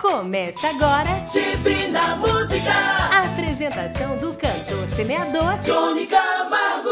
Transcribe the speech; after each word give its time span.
Começa 0.00 0.66
agora 0.66 1.26
Divina 1.30 2.16
Música. 2.16 2.72
a 3.10 3.26
apresentação 3.26 4.16
do 4.16 4.32
cantor 4.32 4.88
semeador 4.88 5.58
Johnny 5.58 6.06
Camargo. 6.06 6.88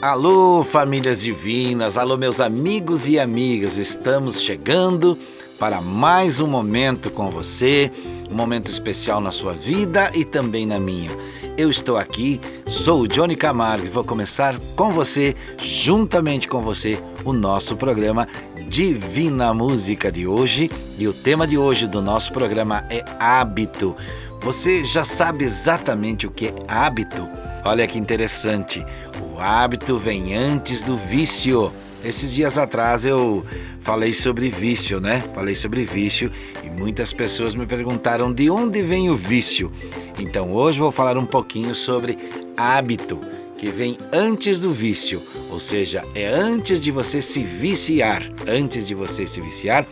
Alô, 0.00 0.62
famílias 0.62 1.20
divinas, 1.20 1.98
alô, 1.98 2.16
meus 2.16 2.40
amigos 2.40 3.08
e 3.08 3.18
amigas, 3.18 3.76
estamos 3.76 4.40
chegando 4.40 5.18
para 5.58 5.80
mais 5.80 6.38
um 6.38 6.46
momento 6.46 7.10
com 7.10 7.28
você, 7.28 7.90
um 8.30 8.34
momento 8.36 8.70
especial 8.70 9.20
na 9.20 9.32
sua 9.32 9.52
vida 9.52 10.12
e 10.14 10.24
também 10.24 10.64
na 10.64 10.78
minha. 10.78 11.10
Eu 11.58 11.68
estou 11.70 11.96
aqui, 11.96 12.40
sou 12.66 13.00
o 13.00 13.08
Johnny 13.08 13.34
Camargo 13.34 13.84
e 13.84 13.90
vou 13.90 14.04
começar 14.04 14.54
com 14.76 14.92
você, 14.92 15.34
juntamente 15.60 16.46
com 16.46 16.62
você, 16.62 16.98
o 17.24 17.32
nosso 17.32 17.76
programa 17.76 18.26
Divina 18.70 19.52
Música 19.52 20.12
de 20.12 20.28
hoje. 20.28 20.70
E 20.96 21.08
o 21.08 21.12
tema 21.12 21.44
de 21.44 21.58
hoje 21.58 21.88
do 21.88 22.00
nosso 22.00 22.32
programa 22.32 22.84
é 22.88 23.04
hábito. 23.18 23.96
Você 24.40 24.84
já 24.84 25.02
sabe 25.02 25.44
exatamente 25.44 26.24
o 26.24 26.30
que 26.30 26.46
é 26.46 26.54
hábito? 26.68 27.28
Olha 27.64 27.84
que 27.88 27.98
interessante. 27.98 28.86
O 29.20 29.40
hábito 29.40 29.98
vem 29.98 30.36
antes 30.36 30.84
do 30.84 30.96
vício. 30.96 31.72
Esses 32.04 32.32
dias 32.32 32.56
atrás 32.56 33.04
eu 33.04 33.44
falei 33.80 34.12
sobre 34.12 34.48
vício, 34.48 35.00
né? 35.00 35.20
Falei 35.34 35.56
sobre 35.56 35.84
vício 35.84 36.30
e 36.62 36.70
muitas 36.70 37.12
pessoas 37.12 37.56
me 37.56 37.66
perguntaram 37.66 38.32
de 38.32 38.48
onde 38.50 38.82
vem 38.82 39.10
o 39.10 39.16
vício. 39.16 39.72
Então 40.16 40.52
hoje 40.52 40.78
vou 40.78 40.92
falar 40.92 41.18
um 41.18 41.26
pouquinho 41.26 41.74
sobre 41.74 42.16
hábito, 42.56 43.18
que 43.58 43.68
vem 43.68 43.98
antes 44.12 44.60
do 44.60 44.72
vício, 44.72 45.20
ou 45.50 45.60
seja, 45.60 46.04
é 46.14 46.26
antes 46.26 46.82
de 46.82 46.90
você 46.90 47.20
se 47.20 47.42
viciar. 47.42 48.22
Antes 48.46 48.86
de 48.86 48.94
você 48.94 49.26
se 49.26 49.40
viciar, 49.40 49.86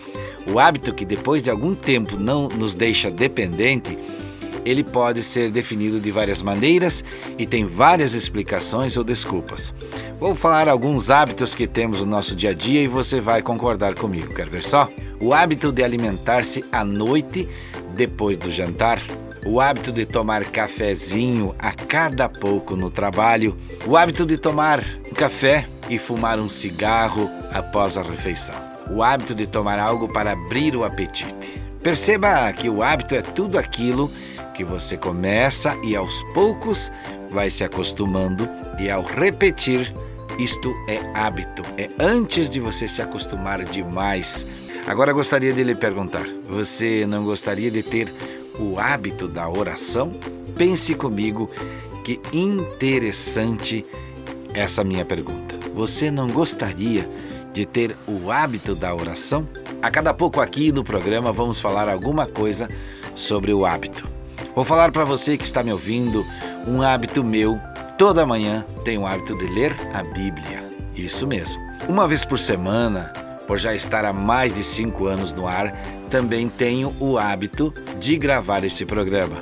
o 0.47 0.59
hábito 0.59 0.95
que 0.95 1.05
depois 1.05 1.43
de 1.43 1.51
algum 1.51 1.75
tempo 1.75 2.19
não 2.19 2.49
nos 2.49 2.75
deixa 2.75 3.11
dependente 3.11 3.99
ele 4.71 4.85
pode 4.85 5.23
ser 5.23 5.51
definido 5.51 5.99
de 5.99 6.11
várias 6.11 6.43
maneiras 6.43 7.03
e 7.39 7.47
tem 7.47 7.65
várias 7.65 8.13
explicações 8.13 8.97
ou 8.97 9.05
desculpas. 9.05 9.73
Vou 10.21 10.35
falar 10.35 10.69
alguns 10.69 11.11
hábitos 11.11 11.55
que 11.55 11.67
temos 11.67 12.01
no 12.01 12.07
nosso 12.07 12.37
dia 12.37 12.51
a 12.51 12.55
dia 12.55 12.83
e 12.83 12.89
você 12.89 13.21
vai 13.21 13.41
concordar 13.41 13.95
comigo. 13.95 14.35
Quer 14.35 14.49
ver 14.49 14.63
só? 14.63 14.87
O 15.21 15.33
hábito 15.33 15.73
de 15.73 15.83
alimentar-se 15.83 16.65
à 16.71 16.85
noite 16.85 17.49
depois 17.95 18.37
do 18.37 18.51
jantar. 18.51 19.01
O 19.47 19.61
hábito 19.61 19.93
de 19.93 20.05
tomar 20.05 20.45
cafezinho 20.45 21.55
a 21.59 21.73
cada 21.73 22.29
pouco 22.29 22.77
no 22.77 22.91
trabalho. 22.91 23.57
O 23.87 23.97
hábito 23.97 24.27
de 24.27 24.37
tomar 24.37 24.83
um 25.11 25.15
café 25.15 25.69
e 25.89 25.99
fumar 25.99 26.39
um 26.39 26.49
cigarro 26.49 27.31
após 27.51 27.97
a 27.97 28.03
refeição. 28.03 28.55
O 28.91 29.03
hábito 29.03 29.35
de 29.35 29.47
tomar 29.47 29.79
algo 29.79 30.09
para 30.09 30.33
abrir 30.33 30.77
o 30.77 30.85
apetite. 30.85 31.63
Perceba 31.83 32.53
que 32.53 32.69
o 32.69 32.83
hábito 32.83 33.15
é 33.15 33.23
tudo 33.23 33.59
aquilo 33.59 34.11
que 34.55 34.65
você 34.65 34.97
começa 34.97 35.75
e 35.85 35.95
aos 35.95 36.23
poucos 36.35 36.91
vai 37.31 37.49
se 37.49 37.63
acostumando 37.63 38.49
e 38.79 38.91
ao 38.91 39.03
repetir, 39.03 39.95
isto 40.39 40.75
é 40.89 40.99
hábito. 41.15 41.63
É 41.77 41.89
antes 41.99 42.51
de 42.51 42.59
você 42.59 42.89
se 42.89 43.01
acostumar 43.01 43.65
demais. 43.65 44.47
Agora 44.87 45.13
gostaria 45.13 45.53
de 45.53 45.63
lhe 45.63 45.75
perguntar: 45.75 46.27
você 46.49 47.07
não 47.07 47.25
gostaria 47.25 47.71
de 47.71 47.83
ter 47.83 48.13
o 48.59 48.79
hábito 48.79 49.29
da 49.29 49.49
oração? 49.49 50.13
Pense 50.57 50.95
comigo 50.95 51.51
que 52.05 52.21
interessante 52.33 53.85
essa 54.55 54.83
minha 54.83 55.05
pergunta. 55.05 55.57
Você 55.75 56.11
não 56.11 56.27
gostaria 56.29 57.09
de 57.53 57.65
ter 57.65 57.97
o 58.07 58.31
hábito 58.31 58.75
da 58.75 58.95
oração? 58.95 59.47
A 59.81 59.91
cada 59.91 60.13
pouco 60.13 60.41
aqui 60.41 60.73
no 60.73 60.83
programa 60.83 61.33
vamos 61.33 61.61
falar 61.61 61.89
alguma 61.89 62.27
coisa 62.27 62.69
sobre 63.15 63.53
o 63.53 63.65
hábito. 63.65 64.09
Vou 64.55 64.65
falar 64.65 64.91
para 64.91 65.05
você 65.05 65.37
que 65.37 65.45
está 65.45 65.63
me 65.63 65.73
ouvindo 65.73 66.27
um 66.67 66.83
hábito 66.83 67.23
meu. 67.23 67.61
Toda 67.97 68.27
manhã 68.27 68.65
tenho 68.85 69.03
o 69.03 69.07
hábito 69.07 69.37
de 69.39 69.47
ler 69.47 69.75
a 69.95 70.03
Bíblia. 70.03 70.69
Isso 70.97 71.27
mesmo. 71.27 71.63
Uma 71.89 72.09
vez 72.09 72.25
por 72.25 72.39
semana, 72.39 73.13
por 73.47 73.59
já 73.59 73.75
estar 73.75 74.05
há 74.05 74.13
mais 74.13 74.55
de 74.55 74.65
cinco 74.65 75.07
anos 75.07 75.33
no 75.33 75.47
ar, 75.47 75.73
também 76.09 76.49
tenho 76.49 76.95
o 76.99 77.19
hábito 77.19 77.73
de 78.01 78.17
gravar 78.17 78.65
esse 78.65 78.85
programa. 78.85 79.37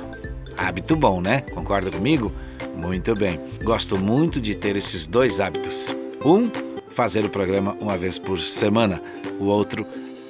Hábito 0.57 0.95
bom, 0.95 1.21
né? 1.21 1.41
Concorda 1.53 1.89
comigo? 1.89 2.31
Muito 2.75 3.15
bem. 3.15 3.39
Gosto 3.63 3.97
muito 3.97 4.39
de 4.39 4.53
ter 4.53 4.75
esses 4.75 5.07
dois 5.07 5.39
hábitos. 5.39 5.95
Um, 6.23 6.49
fazer 6.89 7.23
o 7.23 7.29
programa 7.29 7.75
uma 7.79 7.97
vez 7.97 8.19
por 8.19 8.37
semana. 8.37 9.01
O 9.39 9.45
outro, 9.45 9.85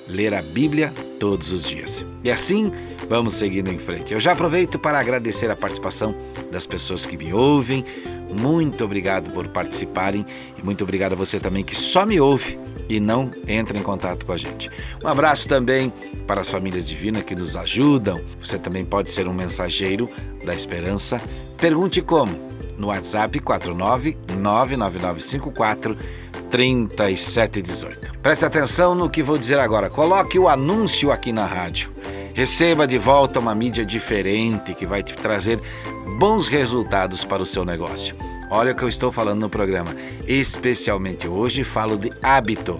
ler 0.08 0.34
a 0.34 0.42
Bíblia 0.42 0.94
todos 1.20 1.52
os 1.52 1.64
dias. 1.64 2.06
E 2.24 2.30
assim 2.30 2.72
vamos 3.10 3.34
seguindo 3.34 3.72
em 3.72 3.80
frente. 3.80 4.14
Eu 4.14 4.20
já 4.20 4.34
aproveito 4.34 4.78
para 4.78 5.00
agradecer 5.00 5.50
a 5.50 5.56
participação 5.56 6.16
das 6.52 6.66
pessoas 6.66 7.06
que 7.06 7.18
me 7.18 7.34
ouvem. 7.34 7.84
Muito 8.30 8.84
obrigado 8.84 9.32
por 9.32 9.48
participarem 9.48 10.26
e 10.58 10.64
muito 10.64 10.84
obrigado 10.84 11.14
a 11.14 11.16
você 11.16 11.40
também 11.40 11.64
que 11.64 11.76
só 11.76 12.06
me 12.06 12.20
ouve 12.20 12.67
e 12.90 13.00
não 13.00 13.30
entra 13.48 13.78
em 13.78 13.84
contato 13.84 14.26
com 14.26 14.32
a 14.32 14.38
gente. 14.38 14.70
Um 15.04 15.08
abraço 15.08 15.48
também 15.48 15.92
para 16.26 16.42
as 16.42 16.50
famílias 16.50 16.88
divinas 16.88 17.22
que 17.24 17.36
nos 17.36 17.56
ajudam. 17.56 18.20
Você 18.40 18.58
também 18.58 18.86
pode 18.86 19.12
ser 19.12 19.28
um 19.28 19.34
mensageiro 19.34 20.10
da 20.46 20.54
esperança. 20.54 21.22
Pergunte 21.58 22.02
como 22.02 22.48
no 22.78 22.88
WhatsApp 22.88 23.40
4999954 23.40 25.98
3718. 26.50 28.20
Preste 28.22 28.46
atenção 28.46 28.96
no 28.96 29.10
que 29.10 29.24
vou 29.24 29.38
dizer 29.38 29.60
agora. 29.60 29.90
Coloque 29.90 30.40
o 30.40 30.48
anúncio 30.48 31.12
aqui 31.12 31.34
na 31.34 31.46
rádio. 31.46 31.92
Receba 32.34 32.88
de 32.88 32.98
volta 32.98 33.40
uma 33.40 33.56
mídia 33.56 33.84
diferente 33.84 34.74
que 34.74 34.86
vai 34.86 35.02
te 35.02 35.16
trazer 35.16 35.60
bons 36.20 36.48
resultados 36.48 37.24
para 37.24 37.42
o 37.42 37.46
seu 37.46 37.66
negócio. 37.66 38.16
Olha 38.50 38.72
o 38.72 38.76
que 38.76 38.84
eu 38.84 38.90
estou 38.90 39.12
falando 39.12 39.42
no 39.42 39.50
programa. 39.50 39.94
Especialmente 40.26 41.28
hoje 41.28 41.64
falo 41.64 41.98
de 41.98 42.10
hábito. 42.24 42.80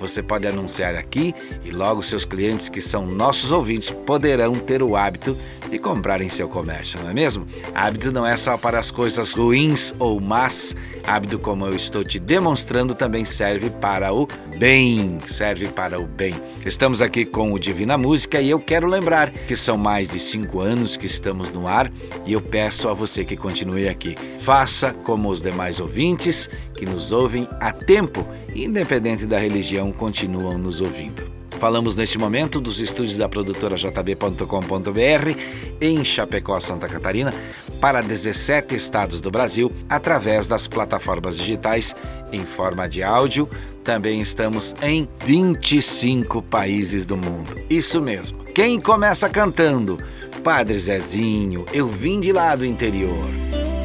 Você 0.00 0.22
pode 0.22 0.46
anunciar 0.46 0.94
aqui 0.94 1.34
e 1.64 1.70
logo 1.70 2.02
seus 2.02 2.24
clientes 2.24 2.68
que 2.68 2.80
são 2.80 3.06
nossos 3.06 3.50
ouvintes 3.50 3.90
poderão 3.90 4.52
ter 4.54 4.82
o 4.82 4.96
hábito 4.96 5.36
de 5.70 5.78
comprar 5.78 6.20
em 6.20 6.28
seu 6.28 6.48
comércio, 6.48 7.00
não 7.02 7.10
é 7.10 7.14
mesmo? 7.14 7.46
Hábito 7.74 8.12
não 8.12 8.26
é 8.26 8.36
só 8.36 8.56
para 8.56 8.78
as 8.78 8.90
coisas 8.90 9.32
ruins 9.32 9.94
ou 9.98 10.20
más. 10.20 10.74
Hábito, 11.06 11.38
como 11.38 11.66
eu 11.66 11.74
estou 11.74 12.04
te 12.04 12.18
demonstrando, 12.18 12.94
também 12.94 13.24
serve 13.24 13.70
para 13.70 14.12
o 14.12 14.28
bem. 14.58 15.18
Serve 15.26 15.68
para 15.68 15.98
o 15.98 16.06
bem. 16.06 16.34
Estamos 16.64 17.02
aqui 17.02 17.24
com 17.24 17.52
o 17.52 17.58
Divina 17.58 17.98
Música 17.98 18.40
e 18.40 18.50
eu 18.50 18.58
quero 18.58 18.86
lembrar 18.86 19.30
que 19.30 19.56
são 19.56 19.76
mais 19.76 20.08
de 20.08 20.18
cinco 20.18 20.60
anos 20.60 20.96
que 20.96 21.06
estamos 21.06 21.50
no 21.50 21.66
ar 21.66 21.90
e 22.24 22.32
eu 22.32 22.40
peço 22.40 22.88
a 22.88 22.94
você 22.94 23.24
que 23.24 23.36
continue 23.36 23.88
aqui. 23.88 24.14
Faça 24.38 24.92
como 24.92 25.30
os 25.30 25.42
demais 25.42 25.80
ouvintes 25.80 26.48
que 26.74 26.84
nos 26.84 27.12
ouvem 27.12 27.48
a 27.60 27.72
tempo 27.72 28.26
independente 28.64 29.26
da 29.26 29.38
religião, 29.38 29.92
continuam 29.92 30.58
nos 30.58 30.80
ouvindo. 30.80 31.36
Falamos 31.58 31.96
neste 31.96 32.18
momento 32.18 32.60
dos 32.60 32.80
estúdios 32.80 33.16
da 33.16 33.28
produtora 33.28 33.76
jb.com.br 33.76 35.40
em 35.80 36.04
Chapecó, 36.04 36.60
Santa 36.60 36.86
Catarina, 36.86 37.32
para 37.80 38.02
17 38.02 38.74
estados 38.74 39.20
do 39.20 39.30
Brasil, 39.30 39.72
através 39.88 40.46
das 40.46 40.68
plataformas 40.68 41.38
digitais 41.38 41.96
em 42.30 42.44
forma 42.44 42.86
de 42.88 43.02
áudio. 43.02 43.48
Também 43.82 44.20
estamos 44.20 44.74
em 44.82 45.08
25 45.24 46.42
países 46.42 47.06
do 47.06 47.16
mundo. 47.16 47.54
Isso 47.70 48.02
mesmo. 48.02 48.44
Quem 48.44 48.78
começa 48.78 49.28
cantando? 49.28 49.98
Padre 50.42 50.76
Zezinho, 50.78 51.64
eu 51.72 51.88
vim 51.88 52.20
de 52.20 52.32
lá 52.32 52.54
do 52.54 52.66
interior. 52.66 53.24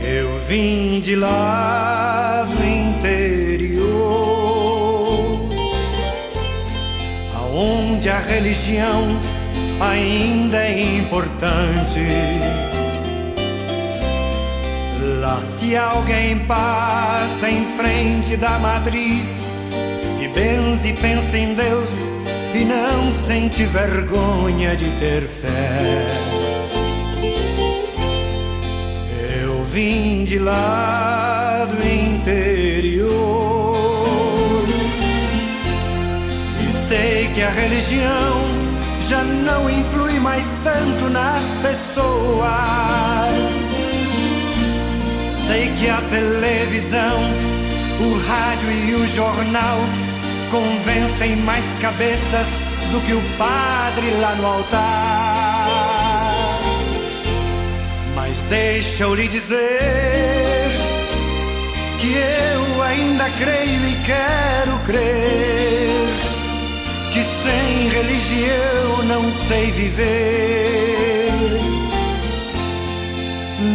Eu 0.04 0.40
vim 0.48 1.00
de 1.00 1.16
lá 1.16 2.44
do 2.44 2.64
interior. 2.64 3.41
Onde 7.62 8.10
a 8.10 8.20
religião 8.20 9.20
ainda 9.80 10.58
é 10.58 10.98
importante. 10.98 12.00
Lá, 15.20 15.40
se 15.60 15.78
alguém 15.78 16.40
passa 16.40 17.50
em 17.50 17.64
frente 17.78 18.36
da 18.36 18.58
matriz, 18.58 19.30
se 20.18 20.28
benze 20.30 20.90
e 20.90 20.94
pensa 20.94 21.38
em 21.38 21.54
Deus 21.54 21.90
e 22.56 22.66
não 22.66 23.12
sente 23.28 23.64
vergonha 23.66 24.76
de 24.76 24.90
ter 25.00 25.22
fé. 25.22 26.08
Eu 29.44 29.64
vim 29.66 30.24
de 30.24 30.40
lá 30.40 31.68
do 31.70 31.88
que 37.34 37.42
a 37.42 37.50
religião 37.50 38.46
já 39.08 39.24
não 39.24 39.70
influi 39.70 40.20
mais 40.20 40.44
tanto 40.64 41.10
nas 41.10 41.42
pessoas. 41.62 42.50
Sei 45.48 45.72
que 45.78 45.90
a 45.90 46.02
televisão, 46.10 47.20
o 48.00 48.28
rádio 48.28 48.72
e 48.72 48.96
o 48.96 49.08
jornal 49.08 49.78
convencem 50.50 51.38
mais 51.38 51.64
cabeças 51.80 52.48
do 52.92 53.00
que 53.02 53.14
o 53.14 53.22
padre 53.38 54.12
lá 54.20 54.36
no 54.36 54.46
altar. 54.46 55.68
Mas 58.16 58.38
deixa 58.50 59.04
eu 59.04 59.16
lhe 59.16 59.28
dizer 59.28 60.70
que 62.00 62.14
eu 62.14 62.84
ainda 62.84 63.30
creio 63.40 63.88
e 63.88 63.96
quero 64.06 64.78
crer 64.86 65.91
religião 67.92 69.04
não 69.06 69.32
sei 69.48 69.72
viver. 69.72 71.32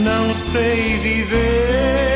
Não 0.03 0.35
sei 0.53 0.97
viver. 0.99 2.16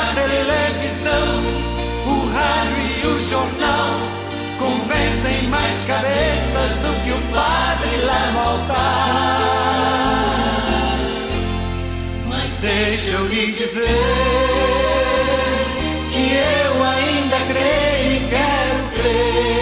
A 0.00 0.14
televisão, 0.14 1.28
o 2.06 2.32
rádio 2.32 2.86
e 3.02 3.06
o 3.06 3.18
jornal 3.28 4.00
convencem 4.58 5.42
mais 5.48 5.84
cabeças 5.84 6.78
do 6.78 7.04
que 7.04 7.10
o 7.12 7.20
padre 7.30 7.96
lá 8.06 8.30
no 8.32 8.40
altar. 8.40 9.40
Mas 12.28 12.56
deixa 12.56 13.10
eu 13.10 13.26
lhe 13.26 13.46
dizer 13.48 14.00
que 16.10 16.32
eu 16.32 16.82
ainda 16.82 17.36
creio 17.48 18.12
e 18.16 18.20
quero 18.30 18.80
crer 18.96 19.60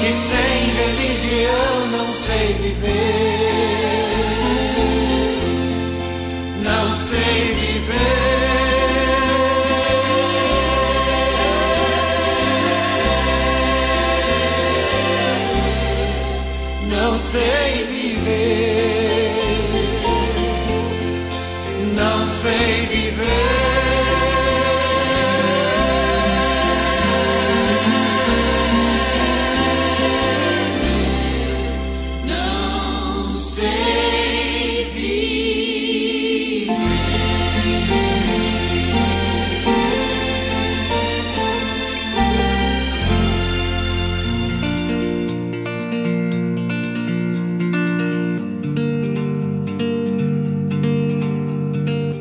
que 0.00 0.10
sem 0.14 0.58
religião 0.80 1.86
não 1.98 2.10
sei 2.10 2.54
viver. 2.54 3.50
Não 6.62 6.96
sei 6.96 7.54
viver. 7.60 8.39
Sei 17.20 17.99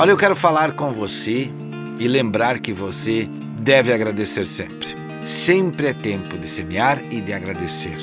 Olha, 0.01 0.11
eu 0.11 0.17
quero 0.17 0.33
falar 0.33 0.71
com 0.71 0.93
você 0.93 1.51
e 1.99 2.07
lembrar 2.07 2.59
que 2.59 2.71
você 2.71 3.27
deve 3.59 3.91
agradecer 3.91 4.45
sempre. 4.45 4.95
Sempre 5.25 5.87
é 5.87 5.93
tempo 5.93 6.37
de 6.37 6.47
semear 6.47 7.03
e 7.11 7.19
de 7.19 7.33
agradecer. 7.33 7.97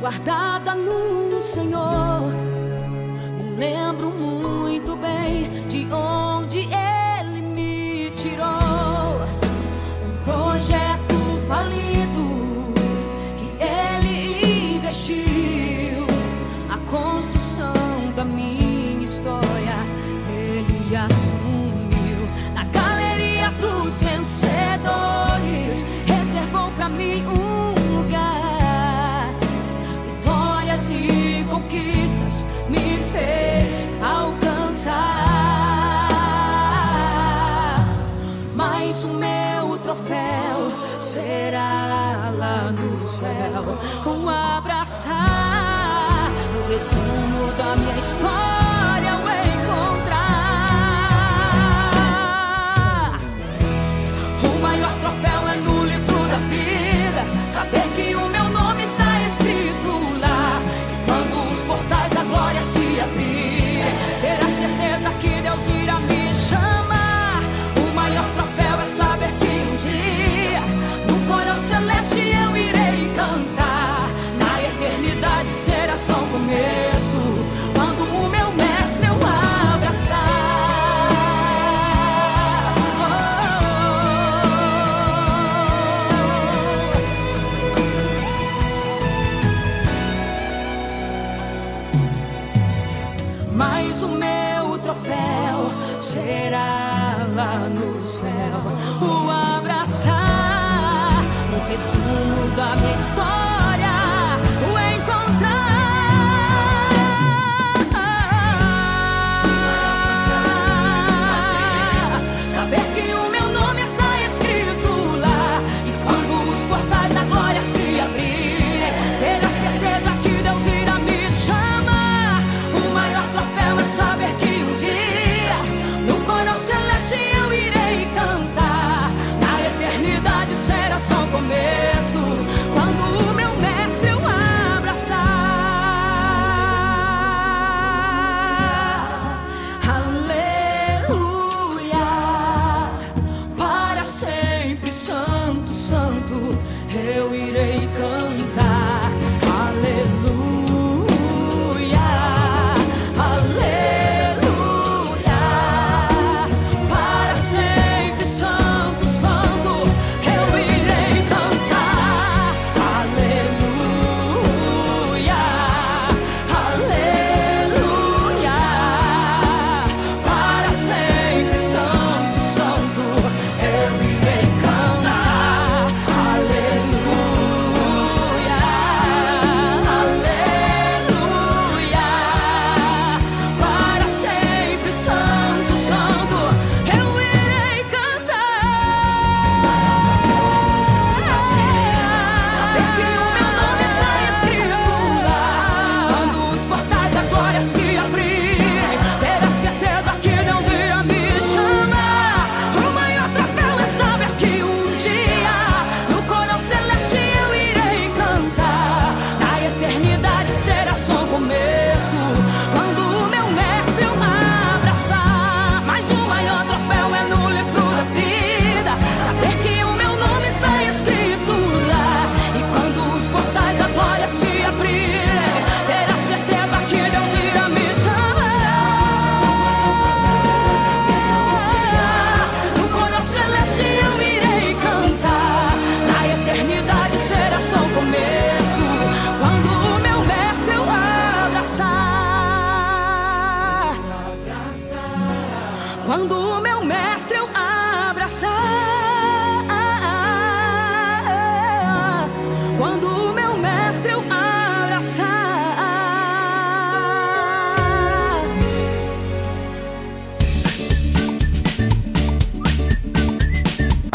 guardada 0.00 0.74
no 0.74 1.40
Senhor. 1.40 2.22
Me 3.38 3.50
lembro 3.56 4.10
muito 4.10 4.96
bem 4.96 5.48
de 5.68 5.86
onde 5.94 6.62
Ele 6.74 7.40
me 7.40 8.10
tirou. 8.16 9.22
Um 10.04 10.24
projeto 10.24 11.05
pra 26.86 26.88
mim 26.88 27.24
um 27.26 27.74
lugar. 27.98 29.34
Vitórias 30.06 30.88
e 30.88 31.44
conquistas 31.50 32.46
me 32.68 32.98
fez 33.12 33.88
alcançar. 34.00 34.94
Mas 38.54 39.02
o 39.04 39.08
meu 39.08 39.76
troféu 39.78 40.72
será 40.98 42.32
lá 42.38 42.70
no 42.70 43.02
céu 43.02 43.64
um 44.06 44.28
abraçar 44.28 46.30
no 46.54 46.68
resumo 46.68 47.52
da 47.58 47.74
minha 47.76 47.98
história. 47.98 48.45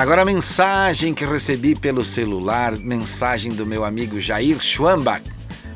Agora 0.02 0.24
a 0.24 0.26
mensagem 0.26 1.14
que 1.14 1.24
recebi 1.24 1.76
pelo 1.76 2.04
celular, 2.04 2.76
mensagem 2.76 3.54
do 3.54 3.68
meu 3.68 3.86
amigo 3.86 4.20
Jair 4.20 4.60
Schwambach. 4.60 5.22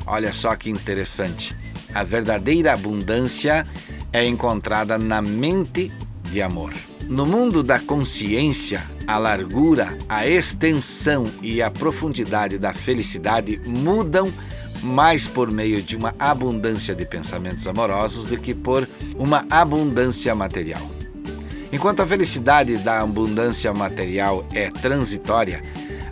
Olha 0.04 0.32
só 0.32 0.56
que 0.56 0.68
interessante. 0.68 1.56
A 1.94 2.02
verdadeira 2.02 2.72
abundância 2.72 3.64
é 4.12 4.26
encontrada 4.26 4.98
na 4.98 5.22
mente 5.22 5.92
de 6.24 6.42
amor. 6.42 6.74
No 7.08 7.24
mundo 7.24 7.62
da 7.62 7.78
consciência, 7.78 8.82
a 9.06 9.16
largura, 9.16 9.96
a 10.08 10.26
extensão 10.26 11.30
e 11.40 11.62
a 11.62 11.70
profundidade 11.70 12.58
da 12.58 12.74
felicidade 12.74 13.60
mudam 13.64 14.34
mais 14.82 15.28
por 15.28 15.52
meio 15.52 15.80
de 15.80 15.94
uma 15.94 16.12
abundância 16.18 16.96
de 16.96 17.06
pensamentos 17.06 17.64
amorosos 17.68 18.26
do 18.26 18.36
que 18.36 18.56
por 18.56 18.88
uma 19.16 19.46
abundância 19.48 20.34
material. 20.34 20.95
Enquanto 21.72 22.00
a 22.00 22.06
felicidade 22.06 22.76
da 22.78 23.00
abundância 23.00 23.72
material 23.74 24.46
é 24.54 24.70
transitória, 24.70 25.62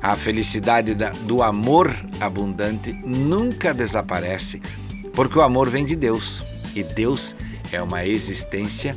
a 0.03 0.17
felicidade 0.17 0.95
da- 0.95 1.11
do 1.11 1.43
amor 1.43 1.95
abundante 2.21 2.93
nunca 3.05 3.73
desaparece, 3.73 4.61
porque 5.13 5.39
o 5.39 5.43
amor 5.43 5.71
vem 5.71 5.85
de 5.87 5.97
Deus 5.97 6.45
e 6.75 6.83
Deus 6.83 7.35
é 7.73 7.81
uma 7.81 8.05
existência 8.05 8.97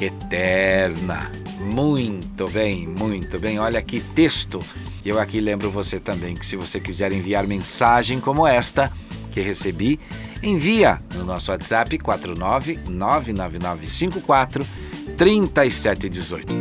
eterna. 0.00 1.30
Muito 1.60 2.48
bem, 2.48 2.86
muito 2.86 3.38
bem. 3.38 3.58
Olha 3.58 3.82
que 3.82 4.00
texto. 4.00 4.60
Eu 5.04 5.18
aqui 5.18 5.40
lembro 5.40 5.70
você 5.70 5.98
também 5.98 6.34
que 6.34 6.46
se 6.46 6.56
você 6.56 6.78
quiser 6.80 7.12
enviar 7.12 7.46
mensagem 7.46 8.20
como 8.20 8.46
esta 8.46 8.90
que 9.32 9.40
recebi, 9.40 9.98
envia 10.42 11.00
no 11.14 11.24
nosso 11.24 11.50
WhatsApp 11.50 11.98
49 11.98 12.78
99954 12.88 14.64
3718. 15.18 16.54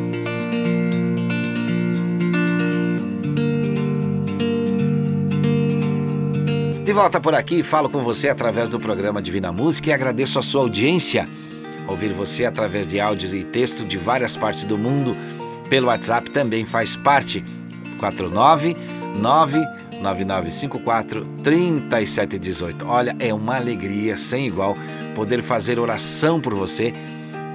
De 6.84 6.92
volta 6.92 7.22
por 7.22 7.36
aqui, 7.36 7.62
falo 7.62 7.88
com 7.88 8.02
você 8.02 8.30
através 8.30 8.68
do 8.68 8.80
programa 8.80 9.22
Divina 9.22 9.52
Música 9.52 9.92
e 9.92 9.94
agradeço 9.94 10.40
a 10.40 10.42
sua 10.42 10.62
audiência. 10.62 11.30
Ouvir 11.88 12.14
você 12.14 12.46
através 12.46 12.88
de 12.88 13.00
áudios 13.00 13.32
e 13.32 13.44
texto 13.44 13.86
de 13.86 13.96
várias 13.96 14.36
partes 14.36 14.64
do 14.64 14.76
mundo 14.76 15.16
pelo 15.70 15.88
WhatsApp 15.88 16.32
também 16.32 16.66
faz 16.66 16.96
parte. 16.96 17.46
49 18.00 18.76
9954 19.22 21.28
3718. 21.44 22.88
Olha, 22.88 23.16
é 23.20 23.32
uma 23.32 23.56
alegria 23.56 24.18
sem 24.18 24.48
igual 24.48 24.76
poder 25.14 25.44
fazer 25.44 25.78
oração 25.78 26.42
por 26.42 26.56
você. 26.56 26.92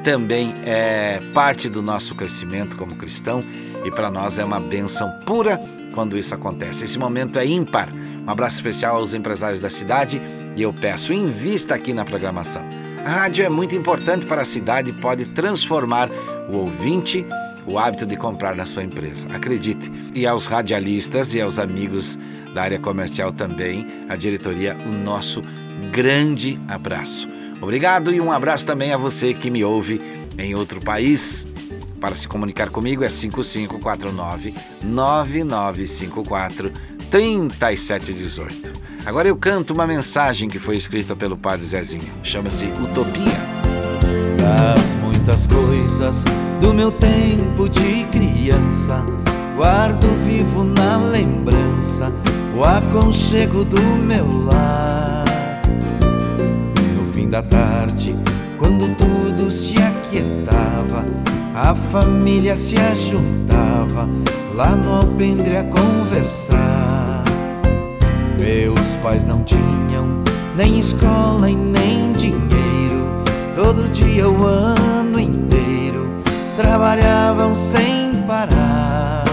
Também 0.04 0.54
é 0.64 1.20
parte 1.32 1.68
do 1.68 1.80
nosso 1.80 2.14
crescimento 2.14 2.76
como 2.76 2.96
cristão 2.96 3.44
e 3.84 3.90
para 3.90 4.10
nós 4.10 4.38
é 4.38 4.44
uma 4.44 4.58
benção 4.58 5.10
pura 5.24 5.60
quando 5.94 6.18
isso 6.18 6.34
acontece. 6.34 6.84
Esse 6.84 6.98
momento 6.98 7.38
é 7.38 7.46
ímpar. 7.46 7.88
Um 7.92 8.28
abraço 8.28 8.56
especial 8.56 8.96
aos 8.96 9.14
empresários 9.14 9.60
da 9.60 9.70
cidade 9.70 10.20
e 10.56 10.62
eu 10.62 10.72
peço, 10.72 11.12
invista 11.12 11.74
aqui 11.74 11.94
na 11.94 12.04
programação. 12.04 12.64
A 13.04 13.10
rádio 13.10 13.44
é 13.44 13.48
muito 13.48 13.74
importante 13.76 14.26
para 14.26 14.42
a 14.42 14.44
cidade 14.44 14.90
e 14.90 14.92
pode 14.92 15.26
transformar 15.26 16.10
o 16.48 16.56
ouvinte 16.56 17.24
o 17.64 17.78
hábito 17.78 18.04
de 18.04 18.16
comprar 18.16 18.56
na 18.56 18.66
sua 18.66 18.82
empresa. 18.82 19.28
Acredite. 19.32 19.90
E 20.14 20.26
aos 20.26 20.46
radialistas 20.46 21.32
e 21.32 21.40
aos 21.40 21.58
amigos 21.60 22.18
da 22.52 22.62
área 22.62 22.78
comercial 22.78 23.32
também, 23.32 23.86
a 24.08 24.16
diretoria, 24.16 24.76
o 24.84 24.90
nosso 24.90 25.42
grande 25.92 26.60
abraço. 26.68 27.28
Obrigado 27.62 28.12
e 28.12 28.20
um 28.20 28.32
abraço 28.32 28.66
também 28.66 28.92
a 28.92 28.96
você 28.96 29.32
que 29.32 29.48
me 29.48 29.64
ouve 29.64 30.02
em 30.36 30.54
outro 30.54 30.80
país. 30.80 31.46
Para 32.00 32.16
se 32.16 32.26
comunicar 32.26 32.68
comigo 32.70 33.04
é 33.04 33.08
5549 33.08 34.52
9954 34.82 36.72
3718. 37.08 38.72
Agora 39.06 39.28
eu 39.28 39.36
canto 39.36 39.72
uma 39.72 39.86
mensagem 39.86 40.48
que 40.48 40.58
foi 40.58 40.76
escrita 40.76 41.14
pelo 41.14 41.36
Padre 41.36 41.64
Zezinho. 41.64 42.12
Chama-se 42.24 42.64
Utopia. 42.64 43.22
Das 44.38 44.92
muitas 44.94 45.46
coisas 45.46 46.24
do 46.60 46.74
meu 46.74 46.90
tempo 46.90 47.68
de 47.68 48.04
criança, 48.06 49.04
guardo 49.56 50.08
vivo 50.24 50.64
na 50.64 50.96
lembrança 50.96 52.12
o 52.56 52.64
aconchego 52.64 53.64
do 53.64 53.80
meu 53.80 54.26
lar. 54.44 55.21
Da 57.32 57.40
tarde, 57.40 58.14
quando 58.58 58.94
tudo 58.94 59.50
se 59.50 59.74
aquietava, 59.78 61.02
a 61.54 61.74
família 61.74 62.54
se 62.54 62.74
ajuntava 62.78 64.06
lá 64.54 64.72
no 64.72 64.96
alpendre 64.96 65.56
a 65.56 65.64
conversar. 65.64 67.24
Meus 68.38 68.96
pais 69.02 69.24
não 69.24 69.42
tinham 69.44 70.22
nem 70.54 70.78
escola 70.78 71.48
e 71.48 71.56
nem 71.56 72.12
dinheiro, 72.12 73.22
todo 73.56 73.90
dia 73.94 74.28
o 74.28 74.44
ano 74.44 75.18
inteiro 75.18 76.12
trabalhavam 76.54 77.54
sem 77.54 78.12
parar. 78.26 79.24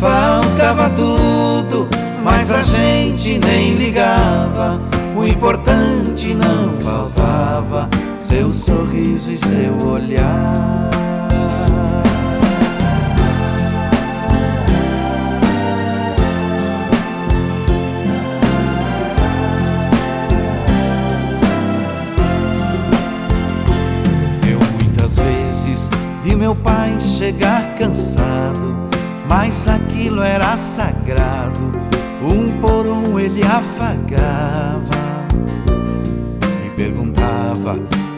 Faltava 0.00 0.90
tudo, 0.90 1.88
mas 2.24 2.50
a 2.50 2.64
gente 2.64 3.38
nem 3.38 3.76
ligava. 3.76 4.97
O 5.18 5.26
importante 5.26 6.32
não 6.32 6.78
faltava, 6.78 7.90
seu 8.20 8.52
sorriso 8.52 9.32
e 9.32 9.36
seu 9.36 9.76
olhar. 9.84 10.90
Eu 24.48 24.60
muitas 24.74 25.16
vezes 25.16 25.90
vi 26.22 26.36
meu 26.36 26.54
pai 26.54 26.96
chegar 27.00 27.74
cansado, 27.76 28.72
mas 29.28 29.66
aquilo 29.68 30.22
era 30.22 30.56
sagrado. 30.56 31.72
Um 32.22 32.60
por 32.60 32.86
um 32.86 33.18
ele 33.18 33.42
afagava, 33.44 34.97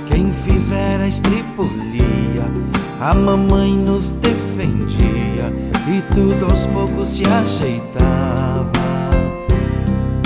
quem 0.07 0.33
fizera 0.33 1.05
a 1.05 1.09
estripulia. 1.09 2.45
A 3.01 3.15
mamãe 3.15 3.73
nos 3.73 4.13
defendia 4.13 5.53
e 5.89 6.03
tudo 6.15 6.45
aos 6.51 6.67
poucos 6.67 7.09
se 7.09 7.23
ajeitava. 7.25 8.71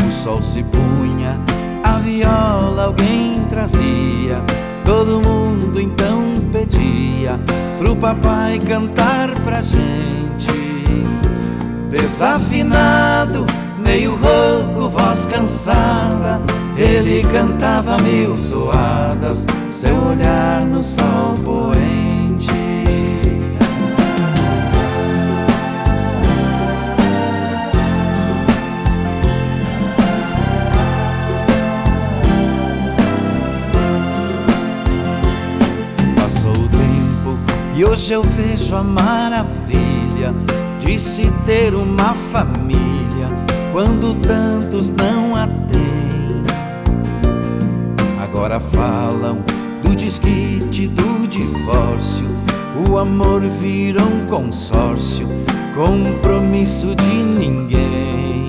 O 0.06 0.12
sol 0.12 0.42
se 0.42 0.64
punha, 0.64 1.38
a 1.84 1.98
viola 1.98 2.84
alguém 2.84 3.44
trazia. 3.48 4.42
Todo 4.84 5.26
mundo 5.26 5.80
então 5.80 6.22
pedia 6.52 7.38
pro 7.78 7.96
papai 7.96 8.58
cantar 8.58 9.30
pra 9.44 9.62
gente. 9.62 10.14
Desafinado, 11.90 13.46
meio 13.78 14.16
rouco, 14.16 14.90
voz 14.90 15.26
cansada, 15.26 16.40
ele 16.76 17.22
cantava 17.22 17.96
mil 18.02 18.36
toadas, 18.50 19.03
seu 19.70 19.96
olhar 19.96 20.64
no 20.66 20.82
sol 20.82 21.34
poente. 21.44 22.48
Passou 36.16 36.52
o 36.52 36.68
tempo 36.68 37.38
e 37.74 37.84
hoje 37.84 38.12
eu 38.12 38.22
vejo 38.22 38.74
a 38.74 38.82
maravilha 38.82 40.34
de 40.80 40.98
se 41.00 41.30
ter 41.46 41.74
uma 41.74 42.14
família 42.32 43.28
quando 43.72 44.14
tantos 44.14 44.90
não 44.90 45.36
a. 45.36 45.53
Agora 48.44 48.60
falam 48.60 49.42
do 49.82 49.96
desquite, 49.96 50.86
do 50.88 51.26
divórcio. 51.26 52.28
O 52.86 52.98
amor 52.98 53.40
vira 53.40 54.02
um 54.02 54.26
consórcio, 54.26 55.26
compromisso 55.74 56.94
de 56.94 57.22
ninguém. 57.22 58.46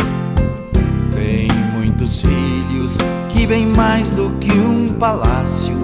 Tem 1.14 1.48
muitos 1.74 2.20
filhos 2.20 2.98
que, 3.30 3.48
bem 3.48 3.68
mais 3.68 4.12
do 4.12 4.32
que 4.32 4.52
um 4.52 4.90
palácio, 5.00 5.78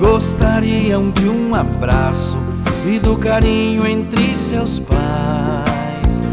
gostariam 0.00 1.12
de 1.12 1.28
um 1.28 1.54
abraço 1.54 2.36
e 2.84 2.98
do 2.98 3.16
carinho 3.16 3.86
entre 3.86 4.24
seus 4.36 4.80
pais. 4.80 6.26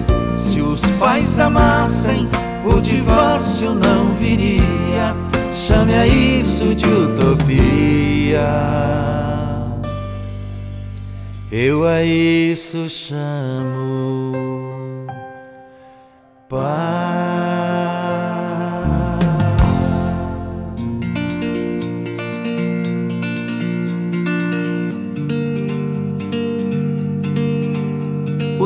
Se 0.50 0.62
os 0.62 0.82
pais 0.98 1.38
amassem, 1.38 2.28
o 2.65 2.82
divórcio 2.82 3.76
não 3.76 4.15
viria. 4.15 5.29
Chame 5.60 5.93
a 5.93 6.08
isso 6.08 6.74
de 6.74 6.88
utopia. 6.88 8.39
Eu 11.52 11.86
a 11.86 12.02
isso 12.02 12.89
chamo 12.89 14.32
paz. 16.48 17.09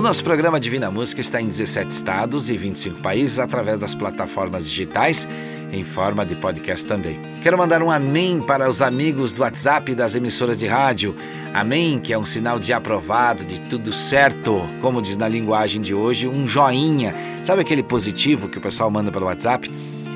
Nosso 0.03 0.21
programa 0.21 0.59
Divina 0.59 0.91
Música 0.91 1.21
está 1.21 1.41
em 1.41 1.47
17 1.47 1.89
estados 1.89 2.49
e 2.49 2.57
25 2.57 2.99
países 2.99 3.39
através 3.39 3.79
das 3.79 3.95
plataformas 3.95 4.69
digitais 4.69 5.25
em 5.71 5.85
forma 5.85 6.25
de 6.25 6.35
podcast 6.35 6.85
também. 6.85 7.21
Quero 7.41 7.57
mandar 7.57 7.81
um 7.81 7.89
amém 7.89 8.41
para 8.41 8.67
os 8.67 8.81
amigos 8.81 9.31
do 9.31 9.43
WhatsApp 9.43 9.95
das 9.95 10.13
emissoras 10.13 10.57
de 10.57 10.67
rádio. 10.67 11.15
Amém, 11.53 11.99
que 11.99 12.11
é 12.11 12.19
um 12.19 12.25
sinal 12.25 12.59
de 12.59 12.73
aprovado, 12.73 13.45
de 13.45 13.61
tudo 13.61 13.93
certo. 13.93 14.69
Como 14.81 15.01
diz 15.01 15.15
na 15.15 15.29
linguagem 15.29 15.81
de 15.81 15.93
hoje, 15.93 16.27
um 16.27 16.45
joinha. 16.45 17.15
Sabe 17.45 17.61
aquele 17.61 17.81
positivo 17.81 18.49
que 18.49 18.57
o 18.57 18.61
pessoal 18.61 18.91
manda 18.91 19.09
pelo 19.09 19.27
WhatsApp? 19.27 19.71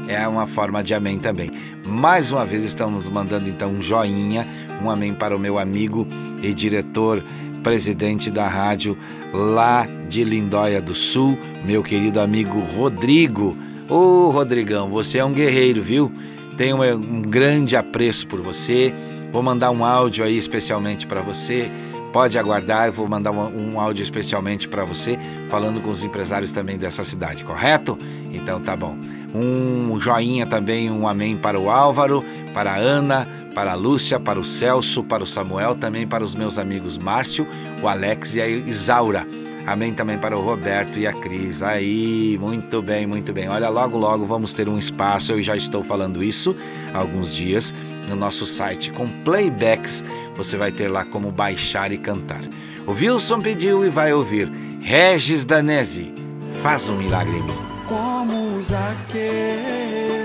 É 0.10 0.28
uma 0.28 0.48
forma 0.48 0.84
de 0.84 0.94
amém 0.94 1.18
também. 1.18 1.50
Mais 1.86 2.30
uma 2.30 2.46
vez 2.46 2.66
estamos 2.66 3.08
mandando 3.08 3.50
então 3.50 3.72
um 3.72 3.82
joinha, 3.82 4.46
um 4.82 4.90
amém 4.90 5.14
para 5.14 5.36
o 5.36 5.40
meu 5.40 5.58
amigo 5.58 6.06
e 6.42 6.54
diretor 6.54 7.24
presidente 7.68 8.32
da 8.32 8.48
rádio 8.48 8.98
lá 9.34 9.86
de 10.08 10.24
Lindóia 10.24 10.82
do 10.82 10.96
Sul, 10.96 11.38
meu 11.66 11.84
querido 11.84 12.22
amigo 12.22 12.62
Rodrigo. 12.62 13.58
Ô 13.90 14.30
Rodrigão, 14.30 14.90
você 14.90 15.18
é 15.18 15.26
um 15.26 15.34
guerreiro, 15.34 15.84
viu? 15.84 16.10
Tenho 16.56 16.82
um 16.82 17.22
grande 17.22 17.76
apreço 17.76 18.26
por 18.26 18.40
você. 18.40 18.94
Vou 19.34 19.44
mandar 19.44 19.70
um 19.72 19.84
áudio 19.84 20.24
aí 20.24 20.38
especialmente 20.38 21.06
para 21.06 21.20
você. 21.20 21.70
Pode 22.18 22.40
aguardar, 22.40 22.92
vou 22.92 23.08
mandar 23.08 23.30
um, 23.30 23.74
um 23.74 23.80
áudio 23.80 24.02
especialmente 24.02 24.68
para 24.68 24.84
você, 24.84 25.20
falando 25.52 25.80
com 25.80 25.92
os 25.92 26.04
empresários 26.04 26.52
também 26.52 26.76
dessa 26.76 27.04
cidade, 27.04 27.44
correto? 27.44 27.96
Então 28.32 28.60
tá 28.60 28.76
bom. 28.76 28.98
Um 29.36 30.00
joinha 30.02 30.48
também, 30.48 30.90
um 30.90 31.08
amém 31.08 31.38
para 31.38 31.60
o 31.60 31.70
Álvaro, 31.70 32.26
para 32.56 32.72
a 32.72 32.76
Ana, 32.76 33.28
para 33.54 33.74
a 33.74 33.76
Lúcia, 33.76 34.20
para 34.20 34.40
o 34.40 34.44
Celso, 34.44 35.04
para 35.04 35.22
o 35.22 35.28
Samuel, 35.28 35.76
também 35.76 36.08
para 36.08 36.24
os 36.24 36.34
meus 36.34 36.58
amigos 36.58 36.98
Márcio, 36.98 37.48
o 37.84 37.88
Alex 37.88 38.34
e 38.34 38.42
a 38.42 38.48
Isaura. 38.48 39.24
Amém 39.68 39.94
também 39.94 40.18
para 40.18 40.38
o 40.38 40.42
Roberto 40.42 40.98
e 40.98 41.06
a 41.06 41.12
Cris. 41.12 41.62
Aí, 41.62 42.38
muito 42.40 42.82
bem, 42.82 43.06
muito 43.06 43.34
bem. 43.34 43.50
Olha, 43.50 43.68
logo, 43.68 43.98
logo 43.98 44.26
vamos 44.26 44.54
ter 44.54 44.70
um 44.70 44.80
espaço. 44.80 45.34
Eu 45.34 45.44
já 45.44 45.58
estou 45.58 45.84
falando 45.84 46.24
isso 46.24 46.56
há 46.94 47.00
alguns 47.00 47.36
dias 47.36 47.74
no 48.08 48.16
nosso 48.16 48.46
site 48.46 48.92
com 48.92 49.10
playbacks. 49.24 50.06
Você 50.38 50.56
vai 50.56 50.72
ter 50.72 50.88
lá 50.88 51.04
como 51.04 51.34
baixar 51.34 51.92
e 51.92 51.98
cantar. 51.98 52.42
O 52.88 52.94
Wilson 52.94 53.42
pediu 53.42 53.86
e 53.86 53.90
vai 53.90 54.14
ouvir. 54.14 54.50
Regis 54.82 55.46
Danese, 55.46 56.16
faz 56.62 56.88
um 56.88 56.96
milagre 56.96 57.36
em 57.36 57.44
mim. 57.44 57.58
Como 57.86 58.62
Zaqueu, 58.64 59.22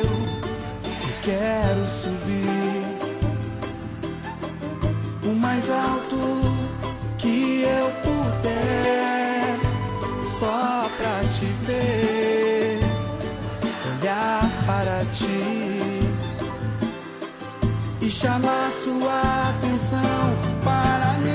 eu 0.04 0.12
quero 1.20 1.88
subir 1.88 2.52
o 5.24 5.34
mais 5.34 5.68
alto 5.68 6.16
que 7.18 7.62
eu 7.62 7.90
puder, 8.02 8.81
só 10.42 10.90
pra 10.98 11.20
te 11.34 11.44
ver, 11.66 12.80
olhar 13.92 14.42
para 14.66 15.04
ti 15.12 16.00
e 18.00 18.10
chamar 18.10 18.68
sua 18.72 19.50
atenção 19.50 20.00
para 20.64 21.12
mim. 21.20 21.31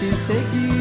Te 0.00 0.14
seguir. 0.14 0.79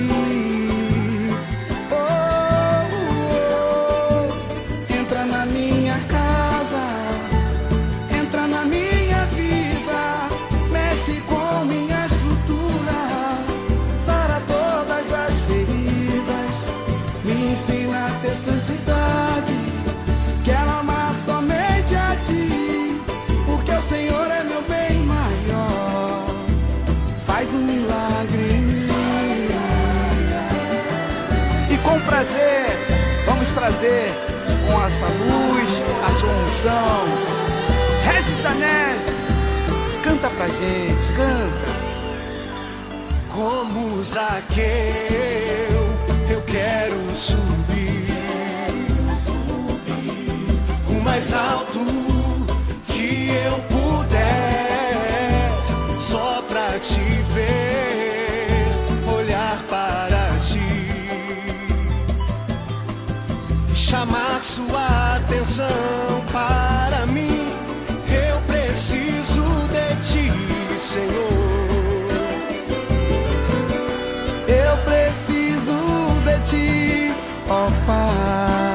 Vamos 33.50 33.52
trazer 33.52 34.10
com 34.68 34.86
essa 34.86 35.06
luz 35.06 35.84
a 36.06 36.12
sua 36.12 36.30
unção. 36.30 37.06
Regis 38.06 38.40
Danese, 38.40 39.12
canta 40.04 40.30
pra 40.30 40.48
gente, 40.48 41.12
canta. 41.14 41.80
Como 43.30 44.04
Zaqueu, 44.04 44.60
eu 46.30 46.42
quero 46.46 47.16
subir 47.16 48.10
o 50.90 51.02
mais 51.04 51.34
alto 51.34 51.80
que 52.88 53.30
eu 53.46 53.58
puder, 53.70 53.79
atenção 65.60 66.26
para 66.32 67.06
mim. 67.08 67.48
Eu 68.08 68.40
preciso 68.42 69.44
de 69.68 69.96
ti, 70.02 70.32
Senhor. 70.80 71.30
Eu 74.48 74.78
preciso 74.86 75.74
de 76.26 76.40
ti, 76.50 77.16
ó 77.50 77.70
Pai. 77.86 78.69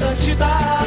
Santidade. 0.00 0.79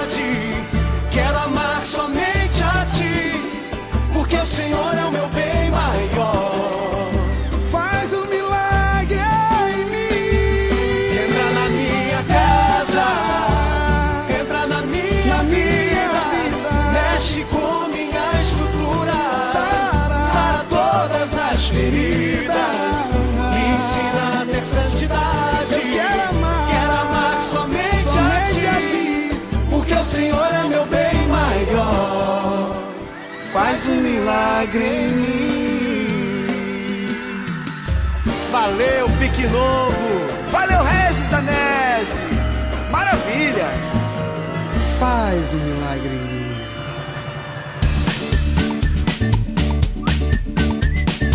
Faz 33.54 33.88
um 33.88 34.02
milagre 34.02 34.84
em 34.84 35.10
mim. 35.14 36.34
Valeu, 38.52 39.08
Pique 39.20 39.46
Novo! 39.46 39.94
Valeu, 40.50 40.84
Regis 40.84 41.28
Danese. 41.28 42.18
Maravilha. 42.90 43.70
Faz 44.98 45.54
um 45.54 45.60
milagre 45.60 46.08
em 46.08 46.12
mim. 46.12 46.44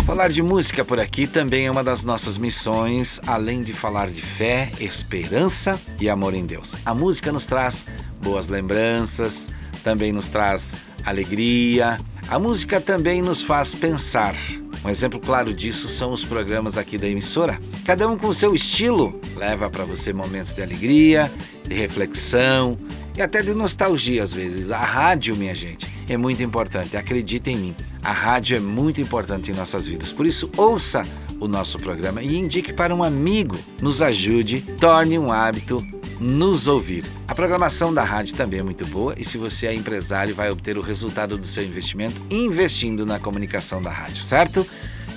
Falar 0.05 0.27
de 0.27 0.43
música 0.43 0.83
por 0.83 0.99
aqui 0.99 1.25
também 1.25 1.67
é 1.67 1.71
uma 1.71 1.85
das 1.85 2.03
nossas 2.03 2.37
missões, 2.37 3.21
além 3.25 3.63
de 3.63 3.71
falar 3.71 4.09
de 4.09 4.21
fé, 4.21 4.69
esperança 4.77 5.79
e 5.97 6.09
amor 6.09 6.33
em 6.33 6.45
Deus. 6.45 6.75
A 6.85 6.93
música 6.93 7.31
nos 7.31 7.45
traz 7.45 7.85
boas 8.21 8.49
lembranças, 8.49 9.47
também 9.85 10.11
nos 10.11 10.27
traz 10.27 10.75
alegria. 11.05 11.99
A 12.27 12.37
música 12.37 12.79
também 12.79 13.21
nos 13.21 13.41
faz 13.41 13.73
pensar. 13.73 14.35
Um 14.83 14.89
exemplo 14.89 15.19
claro 15.19 15.53
disso 15.53 15.87
são 15.89 16.13
os 16.13 16.23
programas 16.23 16.77
aqui 16.77 16.97
da 16.97 17.07
emissora. 17.07 17.59
Cada 17.85 18.07
um 18.07 18.17
com 18.17 18.31
seu 18.31 18.55
estilo 18.55 19.19
leva 19.35 19.69
para 19.69 19.83
você 19.83 20.13
momentos 20.13 20.53
de 20.53 20.61
alegria, 20.61 21.31
de 21.65 21.73
reflexão 21.73 22.77
e 23.15 23.21
até 23.21 23.41
de 23.41 23.53
nostalgia 23.53 24.23
às 24.23 24.31
vezes. 24.31 24.71
A 24.71 24.79
rádio, 24.79 25.35
minha 25.35 25.53
gente, 25.53 25.85
é 26.07 26.15
muito 26.15 26.41
importante, 26.41 26.95
acredita 26.95 27.49
em 27.49 27.57
mim. 27.57 27.75
A 28.03 28.11
rádio 28.11 28.55
é 28.55 28.59
muito 28.59 29.01
importante 29.01 29.51
em 29.51 29.53
nossas 29.53 29.85
vidas. 29.85 30.13
Por 30.13 30.25
isso, 30.25 30.49
ouça 30.55 31.05
o 31.39 31.47
nosso 31.47 31.77
programa 31.79 32.21
e 32.21 32.37
indique 32.37 32.71
para 32.71 32.95
um 32.95 33.03
amigo. 33.03 33.57
Nos 33.81 34.01
ajude, 34.01 34.61
torne 34.79 35.19
um 35.19 35.31
hábito 35.31 35.85
nos 36.19 36.67
ouvir. 36.67 37.05
A 37.27 37.33
programação 37.33 37.93
da 37.93 38.03
rádio 38.03 38.35
também 38.35 38.59
é 38.59 38.63
muito 38.63 38.85
boa 38.85 39.15
e 39.17 39.23
se 39.23 39.37
você 39.37 39.67
é 39.67 39.73
empresário, 39.73 40.35
vai 40.35 40.51
obter 40.51 40.77
o 40.77 40.81
resultado 40.81 41.37
do 41.37 41.47
seu 41.47 41.63
investimento 41.63 42.21
investindo 42.29 43.05
na 43.05 43.19
comunicação 43.19 43.81
da 43.81 43.91
rádio, 43.91 44.23
certo? 44.23 44.65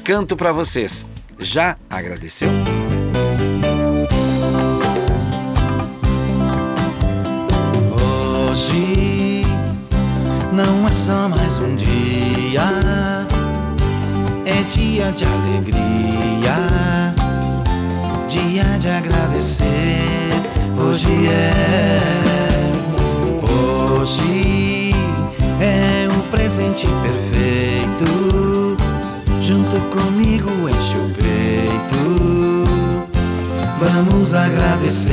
Canto 0.05 0.37
para 0.37 0.53
vocês. 0.53 1.05
Já 1.39 1.77
agradeceu? 1.91 2.49
Hoje 23.49 24.91
é, 25.61 26.09
o 26.09 26.23
presente 26.31 26.87
perfeito, 26.87 28.77
junto 29.41 29.81
comigo 29.91 30.51
enche 30.69 30.99
o 30.99 31.09
peito. 31.15 32.65
Vamos 33.79 34.35
agradecer. 34.35 35.13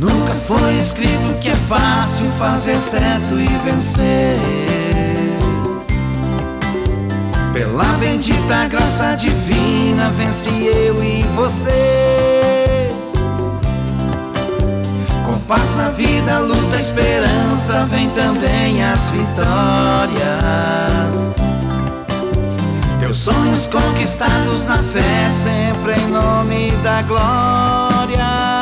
Nunca 0.00 0.34
foi 0.46 0.74
escrito 0.78 1.38
que 1.40 1.50
é 1.50 1.54
fácil 1.54 2.26
fazer 2.38 2.76
certo 2.76 3.38
e 3.38 3.46
vencer. 3.64 5.31
Pela 7.62 7.84
bendita 8.00 8.66
graça 8.66 9.14
divina, 9.14 10.10
vence 10.10 10.48
eu 10.48 11.00
e 11.00 11.22
você. 11.36 12.88
Com 15.24 15.38
paz 15.46 15.70
na 15.76 15.90
vida, 15.90 16.40
luta, 16.40 16.74
esperança, 16.74 17.86
vem 17.86 18.10
também 18.10 18.82
as 18.82 19.08
vitórias. 19.10 20.22
Teus 22.98 23.18
sonhos 23.18 23.68
conquistados 23.68 24.66
na 24.66 24.78
fé, 24.78 25.30
sempre 25.30 25.92
em 26.02 26.08
nome 26.08 26.72
da 26.82 27.02
glória. 27.02 28.61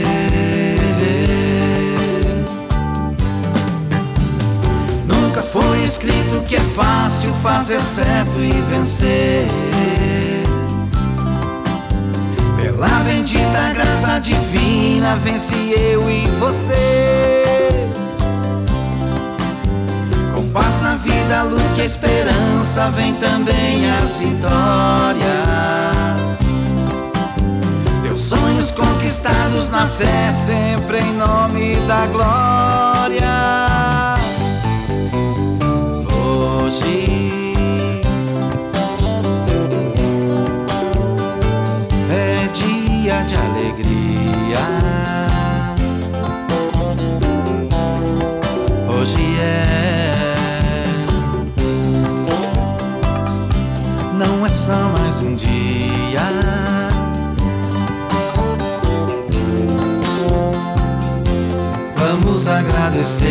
Que 6.41 6.55
é 6.55 6.59
fácil 6.59 7.33
fazer 7.35 7.79
certo 7.79 8.39
e 8.39 8.51
vencer. 8.69 9.47
Pela 12.55 12.87
bendita 13.03 13.73
graça 13.73 14.19
divina, 14.19 15.15
vence 15.17 15.53
eu 15.53 16.09
e 16.09 16.25
você. 16.39 17.89
Com 20.33 20.49
paz 20.51 20.81
na 20.81 20.95
vida, 20.95 21.43
luz 21.43 21.61
e 21.77 21.81
esperança, 21.81 22.89
vem 22.91 23.13
também 23.15 23.89
as 23.91 24.17
vitórias. 24.17 25.21
Teus 28.03 28.21
sonhos 28.21 28.73
conquistados 28.73 29.69
na 29.69 29.87
fé, 29.87 30.33
sempre 30.33 30.99
em 30.99 31.13
nome 31.13 31.75
da 31.87 32.05
glória. 32.07 32.70
Agradecer. 63.01 63.25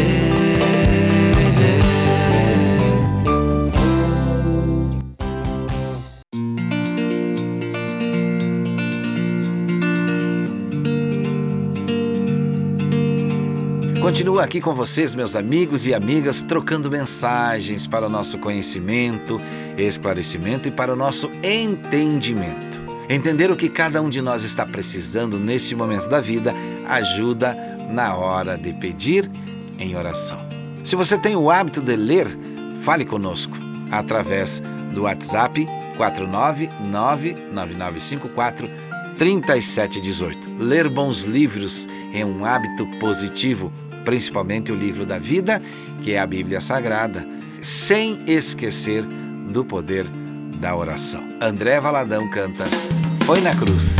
Continuo 14.00 14.40
aqui 14.40 14.61
com 14.61 14.74
vocês, 14.74 15.14
meus 15.14 15.37
amigos 15.37 15.87
e 15.87 15.94
amigas, 15.94 16.42
trocando 16.42 16.90
mensagens 16.90 17.87
para 17.87 18.06
o 18.06 18.09
nosso 18.09 18.38
conhecimento, 18.38 19.40
esclarecimento 19.78 20.66
e 20.68 20.72
para 20.72 20.92
o 20.92 20.96
nosso 20.96 21.30
entendimento. 21.44 22.80
Entender 23.09 23.50
o 23.50 23.56
que 23.56 23.68
cada 23.68 24.02
um 24.02 24.11
de 24.11 24.20
nós 24.20 24.42
está 24.42 24.66
precisando 24.66 25.38
nesse 25.38 25.76
momento 25.76 26.09
da 26.09 26.20
vida 26.20 26.52
ajuda 26.88 27.56
na 27.88 28.14
hora 28.16 28.56
de 28.56 28.72
pedir 28.72 29.30
em 29.80 29.96
oração. 29.96 30.38
Se 30.84 30.94
você 30.94 31.18
tem 31.18 31.34
o 31.34 31.50
hábito 31.50 31.80
de 31.80 31.96
ler, 31.96 32.28
fale 32.82 33.04
conosco 33.04 33.56
através 33.90 34.62
do 34.94 35.02
WhatsApp 35.02 35.66
4999954 35.98 38.70
3718. 39.18 40.48
Ler 40.58 40.88
bons 40.88 41.24
livros 41.24 41.88
é 42.14 42.24
um 42.24 42.44
hábito 42.44 42.86
positivo, 42.98 43.72
principalmente 44.04 44.70
o 44.72 44.74
livro 44.74 45.04
da 45.04 45.18
vida, 45.18 45.60
que 46.02 46.12
é 46.12 46.18
a 46.18 46.26
Bíblia 46.26 46.60
Sagrada, 46.60 47.26
sem 47.60 48.22
esquecer 48.26 49.04
do 49.50 49.62
poder 49.62 50.06
da 50.58 50.74
oração. 50.74 51.22
André 51.40 51.78
Valadão 51.80 52.30
canta 52.30 52.64
Foi 53.26 53.42
na 53.42 53.54
Cruz. 53.54 53.98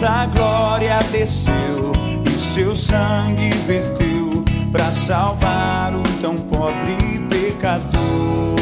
Da 0.00 0.26
glória 0.26 0.98
desceu 1.10 1.92
e 2.26 2.30
seu 2.38 2.76
sangue 2.76 3.48
verteu 3.66 4.44
para 4.70 4.92
salvar 4.92 5.94
o 5.94 6.02
tão 6.20 6.36
pobre 6.36 7.18
pecador. 7.30 8.56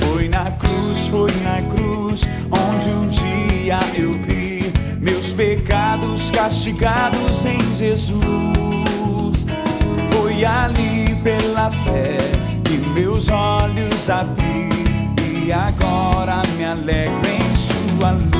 Foi 0.00 0.28
na 0.28 0.52
cruz, 0.52 1.08
foi 1.08 1.30
na 1.42 1.60
cruz, 1.68 2.22
onde 2.50 2.88
um 2.90 3.08
dia 3.08 3.80
eu 3.98 4.12
vi 4.12 4.72
meus 5.00 5.32
pecados 5.32 6.30
castigados 6.30 7.44
em 7.44 7.76
Jesus. 7.76 9.46
Foi 10.12 10.44
ali 10.44 11.16
pela 11.24 11.70
fé 11.70 12.18
que 12.64 12.78
meus 12.98 13.28
olhos 13.28 14.08
abri 14.08 14.68
e 15.44 15.52
agora 15.52 16.40
me 16.56 16.64
alegro 16.64 17.20
em 17.28 17.56
sua 17.56 18.12
luz. 18.12 18.33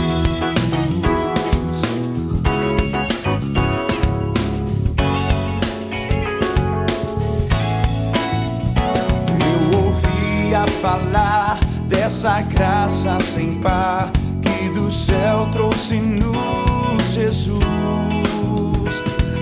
Falar 11.14 11.56
dessa 11.88 12.40
graça 12.42 13.20
sem 13.20 13.54
par 13.60 14.10
que 14.42 14.68
do 14.70 14.90
céu 14.90 15.48
trouxe-nos 15.52 17.12
Jesus. 17.12 17.62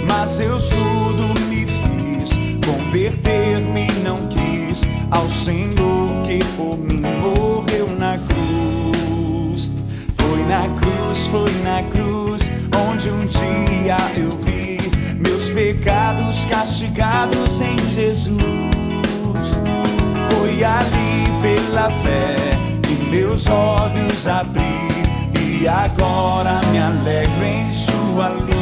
Mas 0.07 0.39
eu 0.39 0.61
surdo 0.61 1.29
me 1.49 1.65
fiz, 1.67 2.33
converter-me 2.67 3.91
não 4.05 4.19
quis 4.27 4.83
ao 5.11 5.27
Senhor 5.31 6.21
que 6.27 6.45
por 6.57 6.77
mim 6.79 7.01
morreu 7.23 7.89
na 7.99 8.19
cruz. 8.19 9.71
Foi 10.19 10.45
na 10.45 10.69
cruz, 10.79 11.27
foi 11.29 11.53
na 11.63 11.83
cruz, 11.85 12.51
onde 12.87 13.09
um 13.09 13.25
dia 13.25 13.97
eu 14.19 14.31
vi 14.43 14.79
meus 15.19 15.49
pecados 15.49 16.45
castigados 16.45 17.63
em 17.63 17.79
Jesus. 17.95 18.72
Foi 20.53 20.65
ali 20.65 21.31
pela 21.41 21.89
fé 22.03 22.37
que 22.83 22.95
meus 23.07 23.47
olhos 23.47 24.27
abri 24.27 24.61
e 25.41 25.67
agora 25.67 26.61
me 26.71 26.79
alegro 26.79 27.43
em 27.43 27.75
sua 27.75 28.29
luz. 28.29 28.62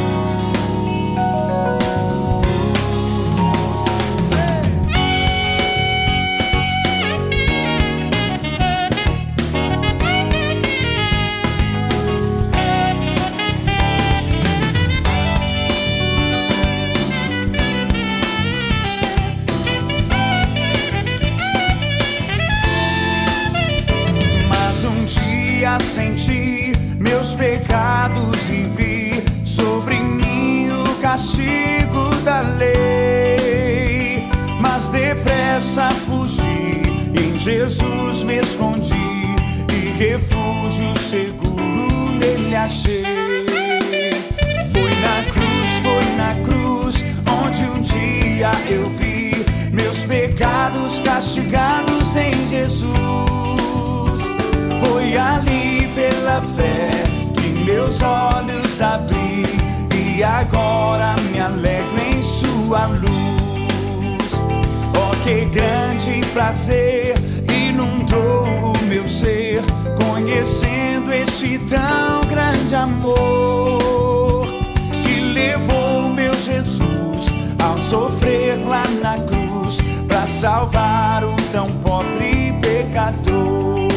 Prazer 66.33 67.15
inundou 67.53 68.73
o 68.73 68.85
meu 68.85 69.07
ser, 69.07 69.61
conhecendo 70.01 71.11
este 71.11 71.57
tão 71.59 72.21
grande 72.29 72.73
amor 72.75 74.47
que 75.03 75.19
levou 75.33 76.09
meu 76.09 76.33
Jesus 76.33 77.27
ao 77.61 77.79
sofrer 77.81 78.57
lá 78.65 78.83
na 79.01 79.17
cruz 79.23 79.77
para 80.07 80.27
salvar 80.27 81.23
o 81.23 81.35
tão 81.51 81.69
pobre 81.79 82.53
pecador. 82.61 83.89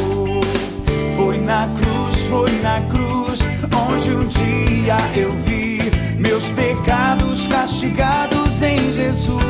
Foi 1.17 1.39
na 1.39 1.69
cruz, 1.77 2.27
foi 2.27 2.51
na 2.63 2.81
cruz, 2.91 3.41
onde 3.89 4.11
um 4.11 4.27
dia 4.27 4.97
eu 5.17 5.31
vi 5.43 5.79
meus 6.19 6.51
pecados 6.51 7.47
castigados 7.47 8.63
em 8.63 8.93
Jesus. 8.93 9.45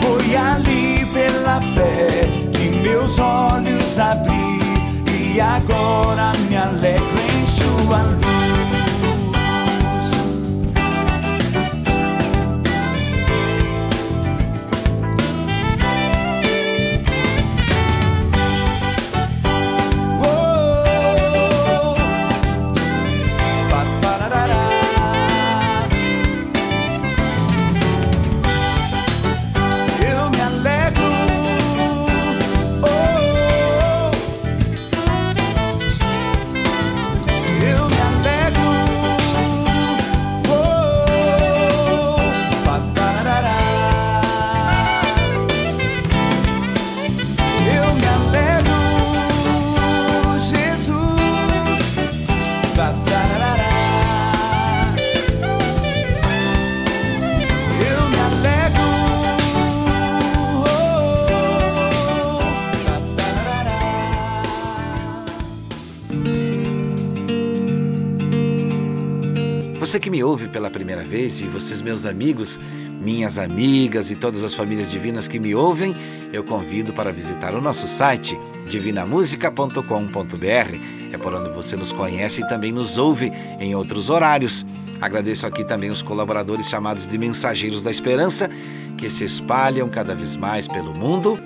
Foi 0.00 0.36
ali 0.36 0.95
fé 1.60 2.28
que 2.52 2.70
meus 2.80 3.18
olhos 3.18 3.98
abri 3.98 4.60
e 5.12 5.40
agora 5.40 6.32
me 6.48 6.56
alegro 6.56 7.18
em 7.18 7.46
sua 7.46 8.02
luz. 8.02 8.25
Primeira 70.76 71.02
vez 71.02 71.40
e 71.40 71.46
vocês, 71.46 71.80
meus 71.80 72.04
amigos, 72.04 72.60
minhas 73.00 73.38
amigas 73.38 74.10
e 74.10 74.14
todas 74.14 74.44
as 74.44 74.52
famílias 74.52 74.90
divinas 74.90 75.26
que 75.26 75.38
me 75.38 75.54
ouvem, 75.54 75.94
eu 76.30 76.44
convido 76.44 76.92
para 76.92 77.10
visitar 77.10 77.54
o 77.54 77.62
nosso 77.62 77.88
site 77.88 78.38
divinamusica.com.br. 78.68 79.80
É 81.10 81.16
por 81.16 81.32
onde 81.32 81.48
você 81.48 81.76
nos 81.76 81.94
conhece 81.94 82.42
e 82.42 82.48
também 82.48 82.72
nos 82.72 82.98
ouve 82.98 83.32
em 83.58 83.74
outros 83.74 84.10
horários. 84.10 84.66
Agradeço 85.00 85.46
aqui 85.46 85.64
também 85.64 85.88
os 85.88 86.02
colaboradores 86.02 86.68
chamados 86.68 87.08
de 87.08 87.16
Mensageiros 87.16 87.82
da 87.82 87.90
Esperança, 87.90 88.50
que 88.98 89.08
se 89.08 89.24
espalham 89.24 89.88
cada 89.88 90.14
vez 90.14 90.36
mais 90.36 90.68
pelo 90.68 90.92
mundo, 90.94 91.38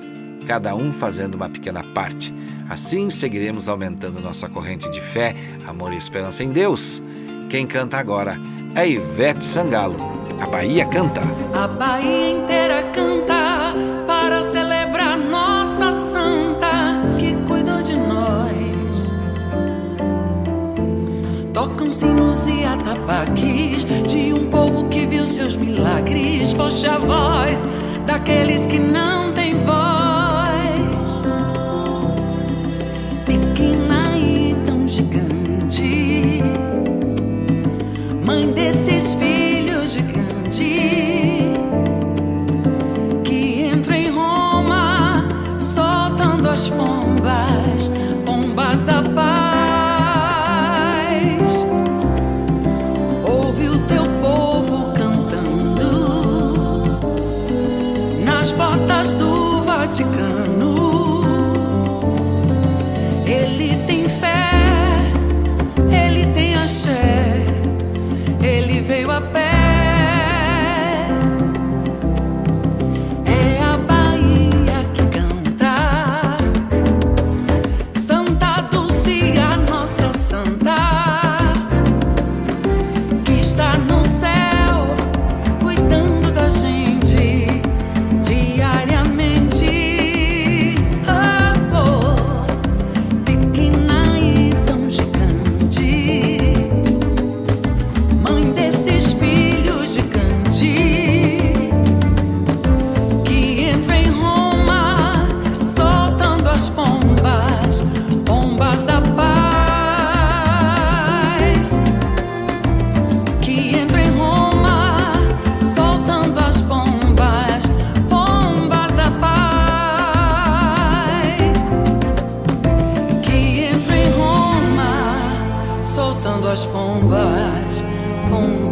cada 0.45 0.75
um 0.75 0.93
fazendo 0.93 1.37
uma 1.37 1.49
pequena 1.49 1.85
parte. 1.85 2.35
Assim 2.69 3.11
seguiremos 3.11 3.69
aumentando 3.69 4.19
nossa 4.19 4.49
corrente 4.49 4.91
de 4.91 5.01
fé, 5.01 5.37
amor 5.69 5.93
e 5.93 5.97
esperança 5.97 6.43
em 6.43 6.51
Deus. 6.51 7.01
Quem 7.49 7.65
canta 7.65 7.97
agora 7.97 8.37
é 8.75 8.89
Ivete 8.89 9.45
Sangalo. 9.45 9.97
A 10.41 10.47
Bahia 10.47 10.87
canta. 10.87 11.23
A 11.55 11.69
Bahia 11.69 12.31
inteira 12.31 12.83
canta 12.95 13.75
para 14.07 14.43
celebrar 14.43 15.19
nossa 15.19 15.93
santa 15.93 17.03
que 17.19 17.35
cuidou 17.47 17.83
de 17.83 17.97
nós. 17.97 19.11
Tocam 21.53 21.93
sinos 21.93 22.47
e 22.47 22.65
atabaques 22.65 23.85
de 24.07 24.33
um 24.33 24.49
povo 24.49 24.89
que 24.89 25.07
viu 25.07 25.27
seus 25.27 25.57
milagres. 25.57 26.53
Foste 26.53 26.89
a 26.89 26.99
voz 26.99 27.67
daqueles 28.07 28.67
que 28.67 28.79
não 28.79 29.33
têm 29.33 29.57
voz. 29.59 30.10
Pombas 48.27 48.83
da 48.83 49.03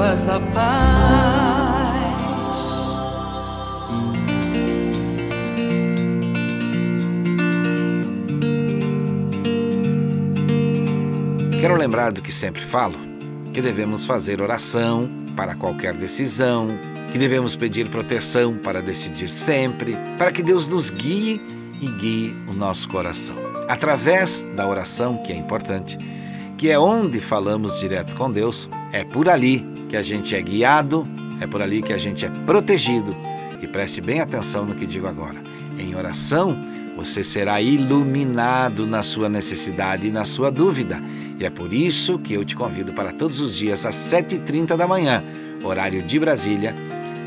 traz 0.08 0.28
a 0.28 0.40
paz. 0.40 0.98
Quero 11.60 11.76
lembrar 11.76 12.10
do 12.12 12.20
que 12.20 12.32
sempre 12.32 12.62
falo, 12.62 12.94
que 13.52 13.60
devemos 13.60 14.04
fazer 14.04 14.40
oração 14.40 15.08
para 15.36 15.54
qualquer 15.54 15.94
decisão, 15.94 16.70
que 17.12 17.18
devemos 17.18 17.54
pedir 17.54 17.88
proteção 17.90 18.56
para 18.56 18.82
decidir 18.82 19.28
sempre, 19.28 19.96
para 20.16 20.32
que 20.32 20.42
Deus 20.42 20.66
nos 20.66 20.90
guie 20.90 21.40
e 21.80 21.86
guie 21.86 22.36
o 22.48 22.52
nosso 22.52 22.88
coração. 22.88 23.36
Através 23.68 24.44
da 24.56 24.66
oração, 24.66 25.18
que 25.22 25.32
é 25.32 25.36
importante, 25.36 25.96
que 26.58 26.68
é 26.68 26.78
onde 26.78 27.20
falamos 27.20 27.78
direto 27.78 28.16
com 28.16 28.30
Deus, 28.30 28.68
é 28.92 29.04
por 29.04 29.28
ali 29.28 29.64
que 29.88 29.96
a 29.96 30.02
gente 30.02 30.34
é 30.34 30.42
guiado, 30.42 31.08
é 31.40 31.46
por 31.46 31.62
ali 31.62 31.80
que 31.80 31.92
a 31.92 31.96
gente 31.96 32.26
é 32.26 32.28
protegido. 32.44 33.16
E 33.62 33.66
preste 33.68 34.00
bem 34.00 34.20
atenção 34.20 34.66
no 34.66 34.74
que 34.74 34.84
digo 34.84 35.06
agora. 35.06 35.40
Em 35.78 35.94
oração, 35.94 36.58
você 36.96 37.22
será 37.22 37.60
iluminado 37.62 38.88
na 38.88 39.04
sua 39.04 39.28
necessidade 39.28 40.08
e 40.08 40.10
na 40.10 40.24
sua 40.24 40.50
dúvida. 40.50 41.00
E 41.38 41.44
é 41.44 41.50
por 41.50 41.72
isso 41.72 42.18
que 42.18 42.34
eu 42.34 42.44
te 42.44 42.56
convido 42.56 42.92
para 42.92 43.12
todos 43.12 43.40
os 43.40 43.54
dias 43.54 43.86
às 43.86 43.94
7h30 43.94 44.76
da 44.76 44.88
manhã, 44.88 45.22
horário 45.62 46.02
de 46.02 46.18
Brasília, 46.18 46.74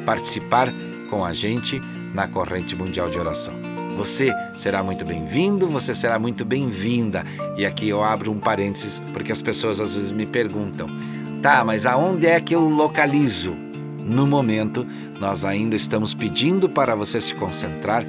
participar 0.06 0.74
com 1.10 1.24
a 1.24 1.32
gente 1.32 1.82
na 2.14 2.28
corrente 2.28 2.76
mundial 2.76 3.10
de 3.10 3.18
oração. 3.18 3.71
Você 4.02 4.34
será 4.56 4.82
muito 4.82 5.06
bem-vindo, 5.06 5.68
você 5.68 5.94
será 5.94 6.18
muito 6.18 6.44
bem-vinda. 6.44 7.24
E 7.56 7.68
aqui 7.68 7.88
eu 7.88 8.04
abro 8.04 8.32
um 8.32 8.40
parênteses, 8.40 9.00
porque 9.14 9.32
as 9.32 9.44
pessoas 9.44 9.80
às 9.80 9.94
vezes 9.94 10.12
me 10.12 10.26
perguntam: 10.26 10.88
tá, 11.40 11.64
mas 11.64 11.86
aonde 11.86 12.26
é 12.26 12.42
que 12.42 12.56
eu 12.56 12.68
localizo? 12.68 13.56
No 14.04 14.26
momento, 14.26 14.88
nós 15.20 15.46
ainda 15.46 15.76
estamos 15.76 16.16
pedindo 16.16 16.68
para 16.68 16.96
você 16.96 17.22
se 17.22 17.36
concentrar 17.36 18.04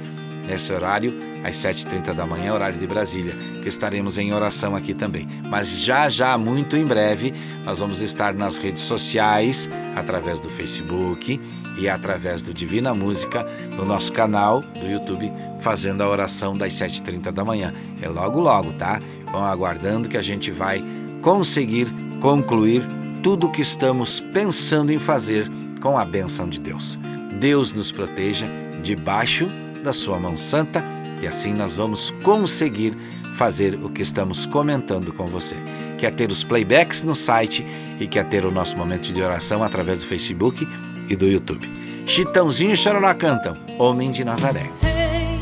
nesse 0.47 0.71
horário, 0.71 1.13
às 1.43 1.55
7h30 1.55 2.13
da 2.13 2.25
manhã, 2.25 2.53
horário 2.53 2.77
de 2.77 2.87
Brasília, 2.87 3.35
que 3.61 3.67
estaremos 3.67 4.17
em 4.17 4.33
oração 4.33 4.75
aqui 4.75 4.93
também. 4.93 5.27
Mas 5.49 5.81
já, 5.81 6.09
já, 6.09 6.37
muito 6.37 6.77
em 6.77 6.85
breve, 6.85 7.33
nós 7.65 7.79
vamos 7.79 8.01
estar 8.01 8.33
nas 8.33 8.57
redes 8.57 8.81
sociais, 8.81 9.69
através 9.95 10.39
do 10.39 10.49
Facebook 10.49 11.39
e 11.77 11.89
através 11.89 12.43
do 12.43 12.53
Divina 12.53 12.93
Música, 12.93 13.45
no 13.75 13.85
nosso 13.85 14.11
canal 14.11 14.61
do 14.61 14.85
YouTube, 14.85 15.31
fazendo 15.59 16.01
a 16.01 16.09
oração 16.09 16.57
das 16.57 16.73
7h30 16.73 17.31
da 17.31 17.43
manhã. 17.43 17.73
É 18.01 18.07
logo, 18.07 18.39
logo, 18.39 18.73
tá? 18.73 19.01
Vão 19.31 19.43
aguardando 19.43 20.09
que 20.09 20.17
a 20.17 20.21
gente 20.21 20.51
vai 20.51 20.83
conseguir 21.21 21.87
concluir 22.21 22.83
tudo 23.21 23.47
o 23.47 23.51
que 23.51 23.61
estamos 23.61 24.19
pensando 24.33 24.91
em 24.91 24.99
fazer 24.99 25.49
com 25.81 25.97
a 25.97 26.05
bênção 26.05 26.47
de 26.47 26.59
Deus. 26.59 26.99
Deus 27.39 27.73
nos 27.73 27.91
proteja 27.91 28.49
debaixo 28.81 29.49
da 29.83 29.93
sua 29.93 30.17
mão 30.17 30.37
santa 30.37 30.83
e 31.21 31.27
assim 31.27 31.53
nós 31.53 31.75
vamos 31.75 32.09
conseguir 32.23 32.97
fazer 33.33 33.75
o 33.75 33.89
que 33.89 34.01
estamos 34.01 34.45
comentando 34.45 35.11
com 35.13 35.27
você. 35.27 35.55
Quer 35.97 36.13
ter 36.13 36.31
os 36.31 36.43
playbacks 36.43 37.03
no 37.03 37.15
site 37.15 37.65
e 37.99 38.07
quer 38.07 38.25
ter 38.25 38.45
o 38.45 38.51
nosso 38.51 38.77
momento 38.77 39.11
de 39.11 39.21
oração 39.21 39.63
através 39.63 39.99
do 39.99 40.05
Facebook 40.05 40.67
e 41.09 41.15
do 41.15 41.27
YouTube. 41.27 41.69
Chitãozinho 42.05 42.73
e 42.73 42.77
Chororó 42.77 43.13
cantam 43.13 43.57
Homem 43.79 44.11
de 44.11 44.23
Nazaré. 44.23 44.69
Ei, 44.83 45.39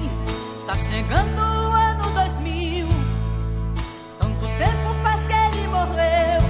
está 0.54 0.78
chegando 0.78 1.40
o 1.40 1.74
ano 1.74 2.12
2000. 2.14 2.88
Tanto 4.20 4.46
tempo 4.58 4.96
faz 5.04 5.22
que 5.28 5.34
ele 5.34 5.68
morreu. 5.68 6.42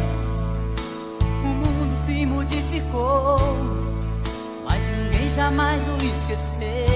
O 1.44 1.48
mundo 1.48 1.98
se 2.06 2.26
modificou, 2.26 3.38
mas 4.66 4.84
ninguém 4.84 5.30
jamais 5.30 5.82
o 5.88 5.96
esqueceu. 6.06 6.91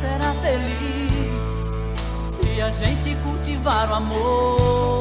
Será 0.00 0.32
feliz 0.40 1.52
se 2.32 2.62
a 2.62 2.70
gente 2.70 3.14
cultivar 3.22 3.90
o 3.90 3.94
amor. 3.94 4.99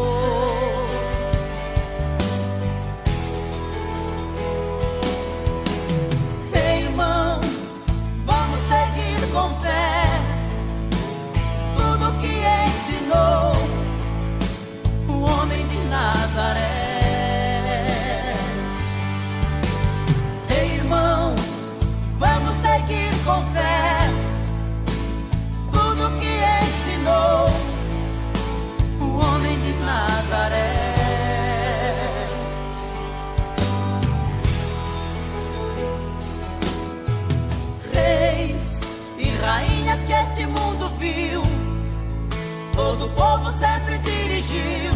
Povo 43.20 43.52
sempre 43.52 43.98
dirigiu, 44.00 44.94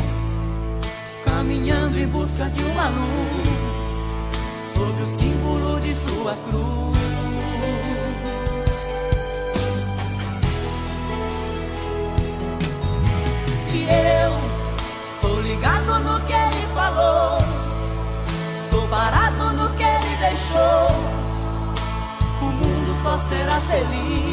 caminhando 1.26 2.00
em 2.00 2.08
busca 2.08 2.46
de 2.46 2.64
uma 2.64 2.88
luz, 2.88 3.88
sob 4.74 5.02
o 5.02 5.08
símbolo 5.08 5.82
de 5.82 5.94
sua 5.94 6.34
cruz. 6.48 6.98
E 13.74 13.88
eu 13.90 14.32
sou 15.20 15.42
ligado 15.42 16.00
no 16.00 16.22
que 16.22 16.32
ele 16.32 16.68
falou, 16.74 17.40
sou 18.70 18.88
parado 18.88 19.52
no 19.52 19.70
que 19.76 19.84
ele 19.84 20.16
deixou. 20.22 20.88
O 22.42 22.46
mundo 22.46 22.96
só 23.04 23.20
será 23.28 23.60
feliz 23.62 24.33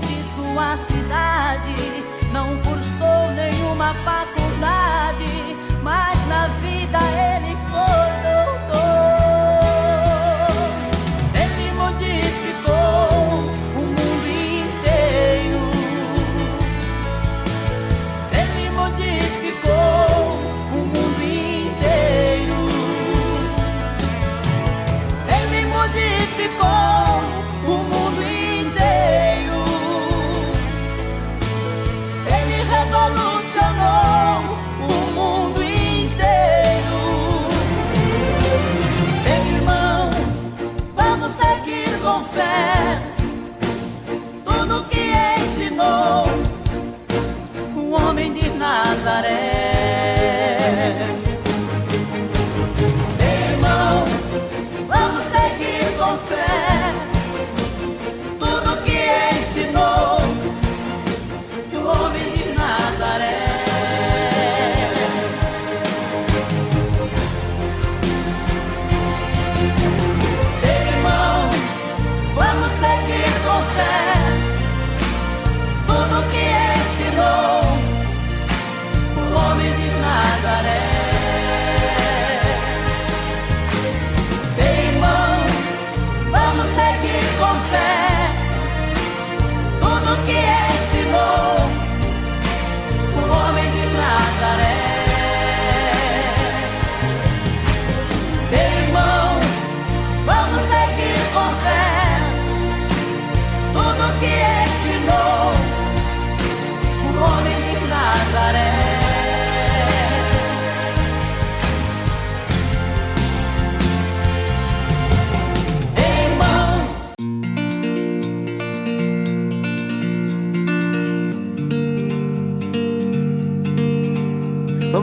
de 0.00 0.22
sua 0.34 0.76
cidade. 0.76 1.74
Não 2.32 2.56
cursou 2.62 3.30
nenhuma 3.34 3.94
faculdade, 3.94 5.56
mas 5.82 6.28
na 6.28 6.48
vida 6.48 6.65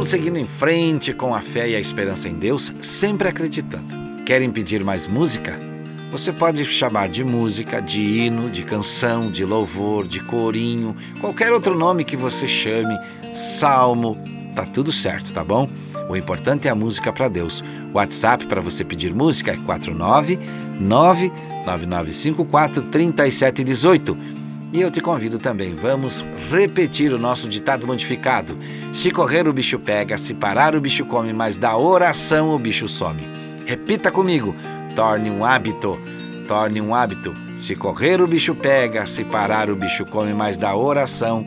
Vamos 0.04 0.12
seguindo 0.12 0.36
em 0.36 0.46
frente 0.46 1.14
com 1.14 1.34
a 1.34 1.40
fé 1.40 1.70
e 1.70 1.78
a 1.78 1.80
esperança 1.80 2.28
em 2.28 2.34
Deus, 2.34 2.74
sempre 2.82 3.30
acreditando. 3.30 3.96
Querem 4.26 4.50
pedir 4.50 4.84
mais 4.84 5.08
música? 5.08 5.58
Você 6.12 6.34
pode 6.34 6.66
chamar 6.66 7.08
de 7.08 7.24
música, 7.24 7.82
de 7.82 8.02
hino, 8.02 8.50
de 8.50 8.64
canção, 8.64 9.32
de 9.32 9.46
louvor, 9.46 10.06
de 10.06 10.20
corinho, 10.20 10.94
qualquer 11.22 11.54
outro 11.54 11.80
nome 11.80 12.04
que 12.04 12.18
você 12.18 12.50
chame, 12.50 13.00
salmo, 13.34 14.18
tá 14.54 14.66
tudo 14.66 14.92
certo, 14.92 15.32
tá 15.32 15.42
bom? 15.42 15.70
O 16.10 16.18
importante 16.18 16.68
é 16.68 16.72
a 16.72 16.76
música 16.76 17.14
para 17.14 17.30
Deus. 17.30 17.64
O 17.94 17.96
WhatsApp 17.96 18.46
para 18.46 18.60
você 18.60 18.84
pedir 18.84 19.16
música 19.16 19.52
é 19.52 19.56
49 19.56 20.38
99954 20.82 22.82
3718. 22.82 24.43
E 24.74 24.82
eu 24.82 24.90
te 24.90 25.00
convido 25.00 25.38
também, 25.38 25.76
vamos 25.76 26.26
repetir 26.50 27.14
o 27.14 27.20
nosso 27.20 27.48
ditado 27.48 27.86
modificado. 27.86 28.58
Se 28.92 29.12
correr 29.12 29.48
o 29.48 29.54
bicho 29.54 29.78
pega, 29.78 30.18
se 30.18 30.34
parar 30.34 30.76
o 30.76 30.82
bicho 30.82 31.06
come, 31.06 31.32
mas 31.32 31.58
da 31.58 31.78
oração 31.78 32.50
o 32.50 32.58
bicho 32.58 32.88
some. 32.88 33.22
Repita 33.68 34.12
comigo, 34.12 34.56
torne 34.96 35.30
um 35.30 35.46
hábito, 35.46 36.02
torne 36.48 36.82
um 36.82 36.96
hábito. 36.96 37.36
Se 37.56 37.76
correr 37.76 38.20
o 38.20 38.28
bicho 38.28 38.56
pega, 38.56 39.06
se 39.06 39.24
parar 39.24 39.70
o 39.70 39.76
bicho 39.76 40.08
come, 40.08 40.34
mas 40.34 40.58
da 40.58 40.76
oração 40.76 41.46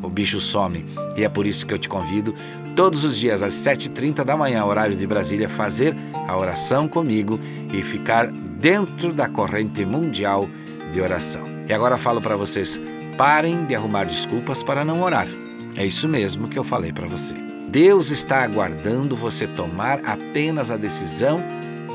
o 0.00 0.08
bicho 0.08 0.38
some. 0.38 0.86
E 1.16 1.24
é 1.24 1.28
por 1.28 1.48
isso 1.48 1.66
que 1.66 1.74
eu 1.74 1.78
te 1.78 1.88
convido 1.88 2.32
todos 2.76 3.02
os 3.02 3.18
dias 3.18 3.42
às 3.42 3.54
7h30 3.54 4.22
da 4.22 4.36
manhã, 4.36 4.64
horário 4.64 4.94
de 4.94 5.04
Brasília, 5.04 5.48
fazer 5.48 5.96
a 6.28 6.38
oração 6.38 6.86
comigo 6.86 7.40
e 7.72 7.82
ficar 7.82 8.30
dentro 8.30 9.12
da 9.12 9.28
corrente 9.28 9.84
mundial 9.84 10.48
de 10.92 11.00
oração. 11.00 11.57
E 11.68 11.74
agora 11.74 11.98
falo 11.98 12.20
para 12.20 12.34
vocês, 12.34 12.80
parem 13.18 13.66
de 13.66 13.74
arrumar 13.74 14.04
desculpas 14.04 14.62
para 14.62 14.84
não 14.84 15.02
orar. 15.02 15.28
É 15.76 15.84
isso 15.84 16.08
mesmo 16.08 16.48
que 16.48 16.58
eu 16.58 16.64
falei 16.64 16.92
para 16.92 17.06
você. 17.06 17.34
Deus 17.68 18.10
está 18.10 18.42
aguardando 18.42 19.14
você 19.14 19.46
tomar 19.46 20.00
apenas 20.04 20.70
a 20.70 20.78
decisão 20.78 21.42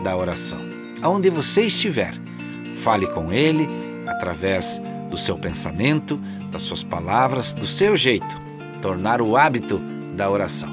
da 0.04 0.16
oração. 0.16 0.60
Aonde 1.02 1.32
você 1.32 1.64
estiver, 1.64 2.14
fale 2.76 3.08
com 3.08 3.34
Ele 3.34 3.68
através 4.08 4.80
do 5.10 5.18
seu 5.18 5.38
pensamento, 5.38 6.22
das 6.52 6.62
suas 6.62 6.84
palavras, 6.84 7.56
do 7.56 7.66
seu 7.66 7.98
jeito. 7.98 8.40
Tornar 8.80 9.22
o 9.22 9.36
hábito 9.36 9.82
da 10.16 10.30
oração. 10.30 10.70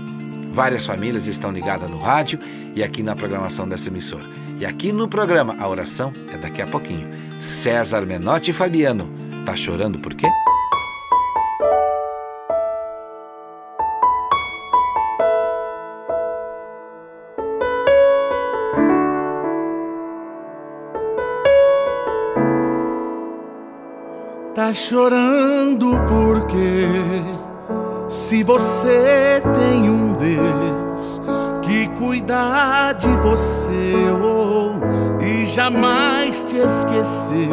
Várias 0.52 0.84
famílias 0.84 1.26
estão 1.26 1.50
ligadas 1.50 1.88
no 1.88 1.98
rádio 1.98 2.38
e 2.74 2.82
aqui 2.82 3.02
na 3.02 3.16
programação 3.16 3.68
dessa 3.68 3.88
emissora. 3.88 4.24
E 4.58 4.66
aqui 4.66 4.92
no 4.92 5.08
programa, 5.08 5.56
a 5.58 5.68
oração 5.68 6.12
é 6.32 6.36
daqui 6.36 6.60
a 6.60 6.66
pouquinho. 6.66 7.08
César 7.40 8.04
Menotti 8.04 8.50
e 8.50 8.54
Fabiano. 8.54 9.10
Tá 9.44 9.56
chorando 9.56 9.98
por 9.98 10.14
quê? 10.14 10.28
Tá 24.54 24.74
chorando 24.74 25.90
porque 26.06 26.86
se 28.10 28.44
você 28.44 29.40
tem 29.54 29.88
um 29.88 30.09
oh, 34.22 35.22
e 35.22 35.46
jamais 35.46 36.44
te 36.44 36.56
esquecer, 36.56 37.48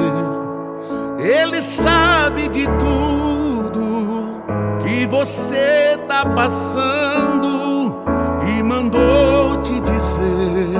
Ele 1.20 1.62
sabe 1.62 2.48
de 2.50 2.66
tudo 2.80 4.42
que 4.84 5.06
você 5.06 5.98
tá 6.08 6.26
passando 6.26 8.04
e 8.48 8.64
mandou 8.64 9.62
te 9.62 9.80
dizer 9.82 10.80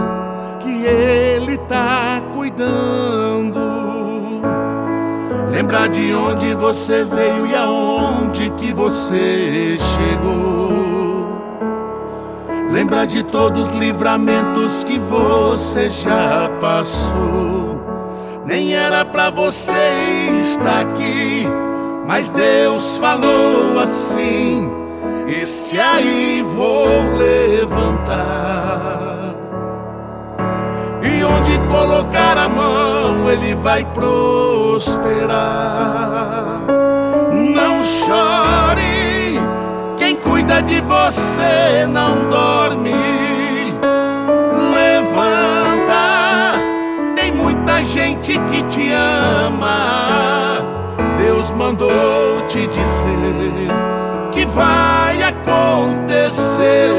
que 0.60 0.86
Ele 0.86 1.58
tá 1.58 2.22
cuidando. 2.34 3.60
Lembrar 5.52 5.90
de 5.90 6.14
onde 6.14 6.54
você 6.54 7.04
veio 7.04 7.46
e 7.48 7.56
aonde 7.56 8.50
que 8.52 8.74
você 8.74 9.78
chegou. 9.80 10.87
Lembrar 12.72 13.06
de 13.06 13.24
todos 13.24 13.70
os 13.70 13.76
livramentos 13.76 14.84
que 14.84 15.00
você 15.00 15.90
já 15.90 16.50
passou. 16.60 17.82
Nem 18.46 18.74
era 18.76 19.04
pra 19.04 19.30
você 19.30 19.74
estar 20.42 20.82
aqui, 20.82 21.46
mas 22.06 22.30
Deus 22.30 22.98
falou 22.98 23.80
assim: 23.80 24.72
Esse 25.28 25.80
aí 25.80 26.42
vou 26.56 26.88
levantar. 27.18 28.48
E 31.02 31.24
onde 31.24 31.58
colocar 31.70 32.38
a 32.38 32.50
mão, 32.50 33.30
ele 33.30 33.56
vai 33.56 33.86
prosperar. 33.94 35.38
Não 37.34 37.84
chore, 37.84 38.87
de 40.68 40.82
você 40.82 41.88
não 41.88 42.30
dorme. 42.30 42.94
Levanta, 44.74 46.54
tem 47.16 47.32
muita 47.32 47.84
gente 47.84 48.34
que 48.34 48.62
te 48.64 48.92
ama. 48.92 50.58
Deus 51.18 51.52
mandou 51.52 52.46
te 52.48 52.68
dizer 52.68 53.72
que 54.32 54.46
vai 54.46 55.24
acontecer. 55.24 56.90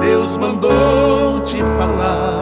Deus 0.00 0.36
mandou 0.36 1.40
te 1.42 1.58
falar 1.76 2.41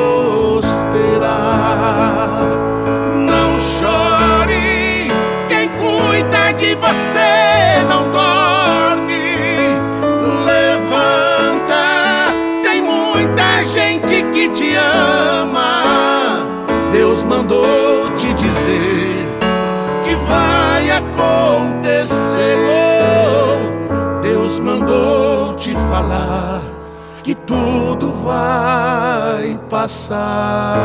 Vai 28.31 29.57
passar. 29.69 30.77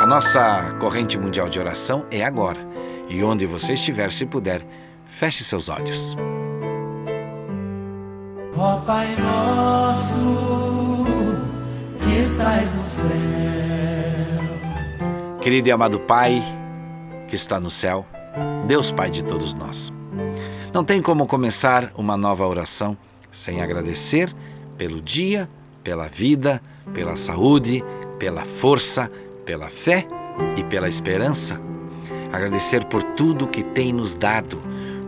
A 0.00 0.06
nossa 0.06 0.74
corrente 0.80 1.18
mundial 1.18 1.48
de 1.48 1.58
oração 1.58 2.06
é 2.10 2.24
agora. 2.24 2.60
E 3.08 3.22
onde 3.22 3.46
você 3.46 3.74
estiver, 3.74 4.10
se 4.10 4.24
puder, 4.24 4.64
feche 5.04 5.42
seus 5.44 5.68
olhos. 5.68 6.16
Ó 8.56 8.76
Pai 8.80 9.16
nosso, 9.16 11.04
que 11.98 12.14
estás 12.20 12.72
no 12.74 12.88
céu. 12.88 13.08
Querido 15.40 15.68
e 15.68 15.72
amado 15.72 15.98
Pai, 16.00 16.42
que 17.28 17.34
está 17.34 17.58
no 17.58 17.70
céu, 17.70 18.06
Deus 18.66 18.92
Pai 18.92 19.10
de 19.10 19.24
todos 19.24 19.54
nós. 19.54 19.92
Não 20.72 20.84
tem 20.84 21.02
como 21.02 21.26
começar 21.26 21.92
uma 21.96 22.16
nova 22.16 22.46
oração 22.46 22.96
sem 23.30 23.60
agradecer 23.60 24.34
pelo 24.76 25.00
dia, 25.00 25.48
pela 25.82 26.08
vida, 26.08 26.62
pela 26.92 27.16
saúde, 27.16 27.84
pela 28.18 28.44
força, 28.44 29.10
pela 29.44 29.68
fé 29.68 30.06
e 30.56 30.64
pela 30.64 30.88
esperança. 30.88 31.60
Agradecer 32.32 32.84
por 32.86 33.02
tudo 33.02 33.46
que 33.46 33.62
tem 33.62 33.92
nos 33.92 34.14
dado, 34.14 34.60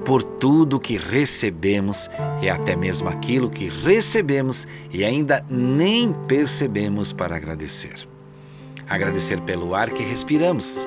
por 0.05 0.23
tudo 0.23 0.79
que 0.79 0.97
recebemos 0.97 2.09
e 2.41 2.49
até 2.49 2.77
mesmo 2.77 3.09
aquilo 3.09 3.51
que 3.51 3.69
recebemos 3.69 4.67
e 4.93 5.05
ainda 5.05 5.45
nem 5.51 6.13
percebemos 6.13 7.13
para 7.13 7.35
agradecer. 7.35 8.09
Agradecer 8.89 9.41
pelo 9.41 9.75
ar 9.75 9.91
que 9.91 10.05
respiramos, 10.05 10.87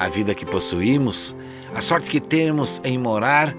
a 0.00 0.08
vida 0.08 0.34
que 0.34 0.44
possuímos, 0.44 1.36
a 1.72 1.80
sorte 1.80 2.10
que 2.10 2.20
temos 2.20 2.80
em 2.82 2.98
morar 2.98 3.54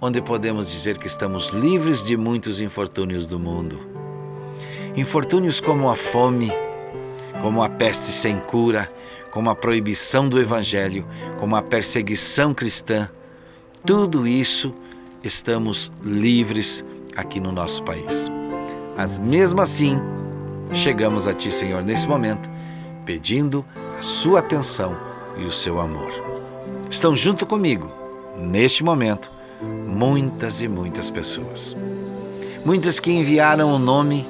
onde 0.00 0.22
podemos 0.22 0.70
dizer 0.70 0.96
que 0.96 1.06
estamos 1.06 1.48
livres 1.48 2.02
de 2.02 2.16
muitos 2.16 2.60
infortúnios 2.60 3.26
do 3.26 3.38
mundo. 3.38 3.80
Infortúnios 4.96 5.60
como 5.60 5.90
a 5.90 5.96
fome, 5.96 6.52
como 7.42 7.62
a 7.62 7.68
peste 7.68 8.12
sem 8.12 8.38
cura, 8.38 8.88
como 9.30 9.50
a 9.50 9.54
proibição 9.54 10.28
do 10.28 10.40
Evangelho, 10.40 11.06
como 11.38 11.56
a 11.56 11.62
perseguição 11.62 12.54
cristã. 12.54 13.08
Tudo 13.84 14.26
isso 14.26 14.74
estamos 15.22 15.92
livres 16.02 16.84
aqui 17.16 17.40
no 17.40 17.52
nosso 17.52 17.82
país. 17.82 18.30
Mas 18.96 19.18
mesmo 19.18 19.60
assim, 19.60 20.00
chegamos 20.72 21.28
a 21.28 21.34
Ti, 21.34 21.50
Senhor, 21.50 21.82
nesse 21.82 22.08
momento, 22.08 22.48
pedindo 23.04 23.64
a 23.98 24.02
Sua 24.02 24.40
atenção 24.40 24.96
e 25.36 25.44
o 25.44 25.52
Seu 25.52 25.80
amor. 25.80 26.10
Estão 26.90 27.16
junto 27.16 27.46
comigo, 27.46 27.88
neste 28.36 28.82
momento, 28.82 29.30
muitas 29.62 30.62
e 30.62 30.68
muitas 30.68 31.10
pessoas. 31.10 31.76
Muitas 32.64 33.00
que 33.00 33.10
enviaram 33.10 33.74
o 33.74 33.78
nome, 33.78 34.26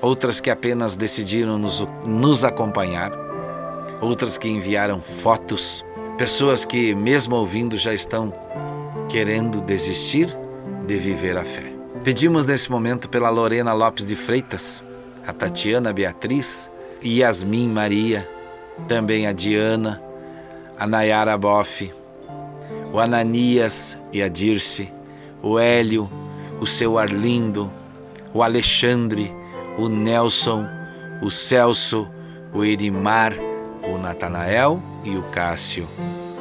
outras 0.00 0.40
que 0.40 0.50
apenas 0.50 0.96
decidiram 0.96 1.58
nos, 1.58 1.86
nos 2.04 2.44
acompanhar, 2.44 3.12
outras 4.00 4.36
que 4.36 4.48
enviaram 4.48 5.00
fotos, 5.00 5.84
pessoas 6.16 6.64
que, 6.64 6.94
mesmo 6.94 7.36
ouvindo, 7.36 7.78
já 7.78 7.92
estão 7.94 8.32
querendo 9.08 9.60
desistir 9.60 10.34
de 10.86 10.96
viver 10.96 11.36
a 11.36 11.44
fé. 11.44 11.72
Pedimos 12.04 12.44
nesse 12.44 12.70
momento 12.70 13.08
pela 13.08 13.30
Lorena 13.30 13.72
Lopes 13.72 14.06
de 14.06 14.14
Freitas, 14.14 14.82
a 15.26 15.32
Tatiana 15.32 15.92
Beatriz, 15.92 16.70
Yasmin 17.04 17.68
Maria, 17.68 18.28
também 18.86 19.26
a 19.26 19.32
Diana, 19.32 20.00
a 20.78 20.86
Nayara 20.86 21.36
Boff, 21.36 21.92
o 22.92 22.98
Ananias 22.98 23.96
e 24.12 24.22
a 24.22 24.28
Dirce, 24.28 24.90
o 25.42 25.58
Hélio, 25.58 26.10
o 26.60 26.66
seu 26.66 26.98
Arlindo, 26.98 27.70
o 28.32 28.42
Alexandre, 28.42 29.32
o 29.78 29.88
Nelson, 29.88 30.66
o 31.22 31.30
Celso, 31.30 32.08
o 32.52 32.64
Erimar, 32.64 33.34
o 33.82 33.98
Natanael 33.98 34.82
e 35.04 35.16
o 35.16 35.22
Cássio. 35.24 35.86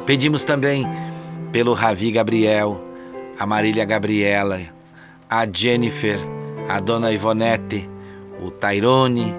Pedimos 0.06 0.44
também 0.44 0.88
pelo 1.52 1.74
Ravi 1.74 2.12
Gabriel, 2.12 2.82
a 3.38 3.46
Marília 3.46 3.86
Gabriela, 3.86 4.60
a 5.30 5.46
Jennifer, 5.52 6.20
a 6.68 6.80
Dona 6.80 7.12
Ivonete, 7.12 7.90
o 8.44 8.50
Tairone, 8.50 9.36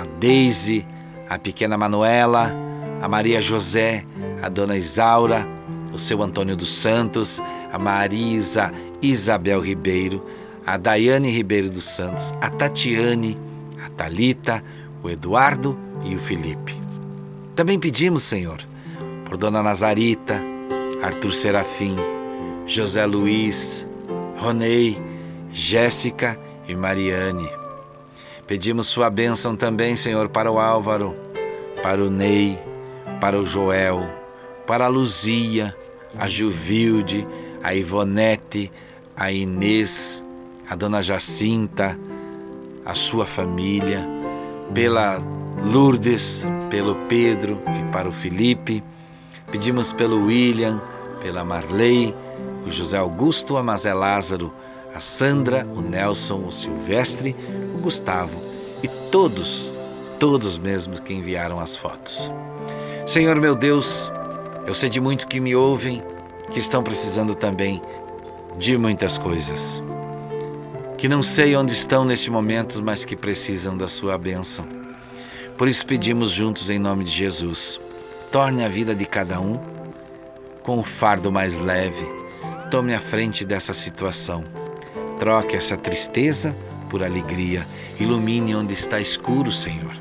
a 0.00 0.06
Daisy, 0.18 0.86
a 1.28 1.38
pequena 1.38 1.76
Manuela, 1.76 2.50
a 3.00 3.08
Maria 3.08 3.40
José, 3.40 4.04
a 4.42 4.48
Dona 4.48 4.76
Isaura, 4.76 5.46
o 5.92 5.98
seu 5.98 6.22
Antônio 6.22 6.56
dos 6.56 6.72
Santos, 6.72 7.40
a 7.72 7.78
Marisa 7.78 8.72
Isabel 9.00 9.60
Ribeiro, 9.60 10.24
a 10.64 10.76
Daiane 10.76 11.30
Ribeiro 11.30 11.68
dos 11.68 11.84
Santos, 11.84 12.32
a 12.40 12.48
Tatiane, 12.48 13.38
a 13.84 13.90
Talita, 13.90 14.62
o 15.02 15.10
Eduardo 15.10 15.78
e 16.04 16.14
o 16.14 16.18
Felipe. 16.18 16.80
Também 17.54 17.78
pedimos, 17.78 18.22
Senhor, 18.22 18.58
por 19.24 19.36
Dona 19.36 19.62
Nazarita, 19.62 20.40
Arthur 21.02 21.32
Serafim, 21.34 21.96
José 22.66 23.04
Luiz, 23.04 23.86
Ronei, 24.38 25.00
Jéssica 25.52 26.38
e 26.66 26.74
Mariane. 26.74 27.50
Pedimos 28.46 28.86
sua 28.86 29.10
bênção 29.10 29.56
também, 29.56 29.96
Senhor, 29.96 30.28
para 30.28 30.50
o 30.50 30.58
Álvaro, 30.58 31.14
para 31.82 32.02
o 32.02 32.10
Ney, 32.10 32.58
para 33.20 33.38
o 33.38 33.44
Joel, 33.44 34.21
para 34.66 34.86
a 34.86 34.88
Luzia, 34.88 35.76
a 36.18 36.28
Juvilde, 36.28 37.26
a 37.62 37.74
Ivonete, 37.74 38.70
a 39.16 39.30
Inês, 39.30 40.22
a 40.68 40.74
Dona 40.74 41.02
Jacinta, 41.02 41.98
a 42.84 42.94
sua 42.94 43.26
família, 43.26 44.06
pela 44.72 45.18
Lourdes, 45.64 46.44
pelo 46.70 46.94
Pedro 47.08 47.60
e 47.66 47.92
para 47.92 48.08
o 48.08 48.12
Felipe. 48.12 48.82
Pedimos 49.50 49.92
pelo 49.92 50.26
William, 50.26 50.80
pela 51.20 51.44
Marley, 51.44 52.14
o 52.66 52.70
José 52.70 52.96
Augusto, 52.96 53.56
a 53.56 53.62
Mazé 53.62 53.92
Lázaro, 53.92 54.52
a 54.94 55.00
Sandra, 55.00 55.66
o 55.74 55.80
Nelson, 55.80 56.44
o 56.46 56.52
Silvestre, 56.52 57.36
o 57.74 57.78
Gustavo 57.78 58.42
e 58.82 58.88
todos, 58.88 59.72
todos 60.18 60.58
mesmos 60.58 61.00
que 61.00 61.14
enviaram 61.14 61.60
as 61.60 61.76
fotos. 61.76 62.32
Senhor 63.06 63.40
meu 63.40 63.54
Deus, 63.54 64.10
eu 64.66 64.74
sei 64.74 64.88
de 64.88 65.00
muito 65.00 65.26
que 65.26 65.40
me 65.40 65.56
ouvem, 65.56 66.02
que 66.52 66.58
estão 66.58 66.82
precisando 66.82 67.34
também 67.34 67.82
de 68.58 68.78
muitas 68.78 69.18
coisas. 69.18 69.82
Que 70.96 71.08
não 71.08 71.22
sei 71.22 71.56
onde 71.56 71.72
estão 71.72 72.04
neste 72.04 72.30
momento, 72.30 72.80
mas 72.82 73.04
que 73.04 73.16
precisam 73.16 73.76
da 73.76 73.88
sua 73.88 74.16
bênção. 74.16 74.64
Por 75.58 75.66
isso 75.66 75.84
pedimos 75.84 76.30
juntos 76.30 76.70
em 76.70 76.78
nome 76.78 77.02
de 77.02 77.10
Jesus. 77.10 77.80
Torne 78.30 78.64
a 78.64 78.68
vida 78.68 78.94
de 78.94 79.04
cada 79.04 79.40
um 79.40 79.58
com 80.62 80.78
o 80.78 80.84
fardo 80.84 81.32
mais 81.32 81.58
leve. 81.58 82.06
Tome 82.70 82.94
a 82.94 83.00
frente 83.00 83.44
dessa 83.44 83.74
situação. 83.74 84.44
Troque 85.18 85.56
essa 85.56 85.76
tristeza 85.76 86.56
por 86.88 87.02
alegria. 87.02 87.66
Ilumine 87.98 88.54
onde 88.54 88.74
está 88.74 89.00
escuro, 89.00 89.50
Senhor. 89.50 89.92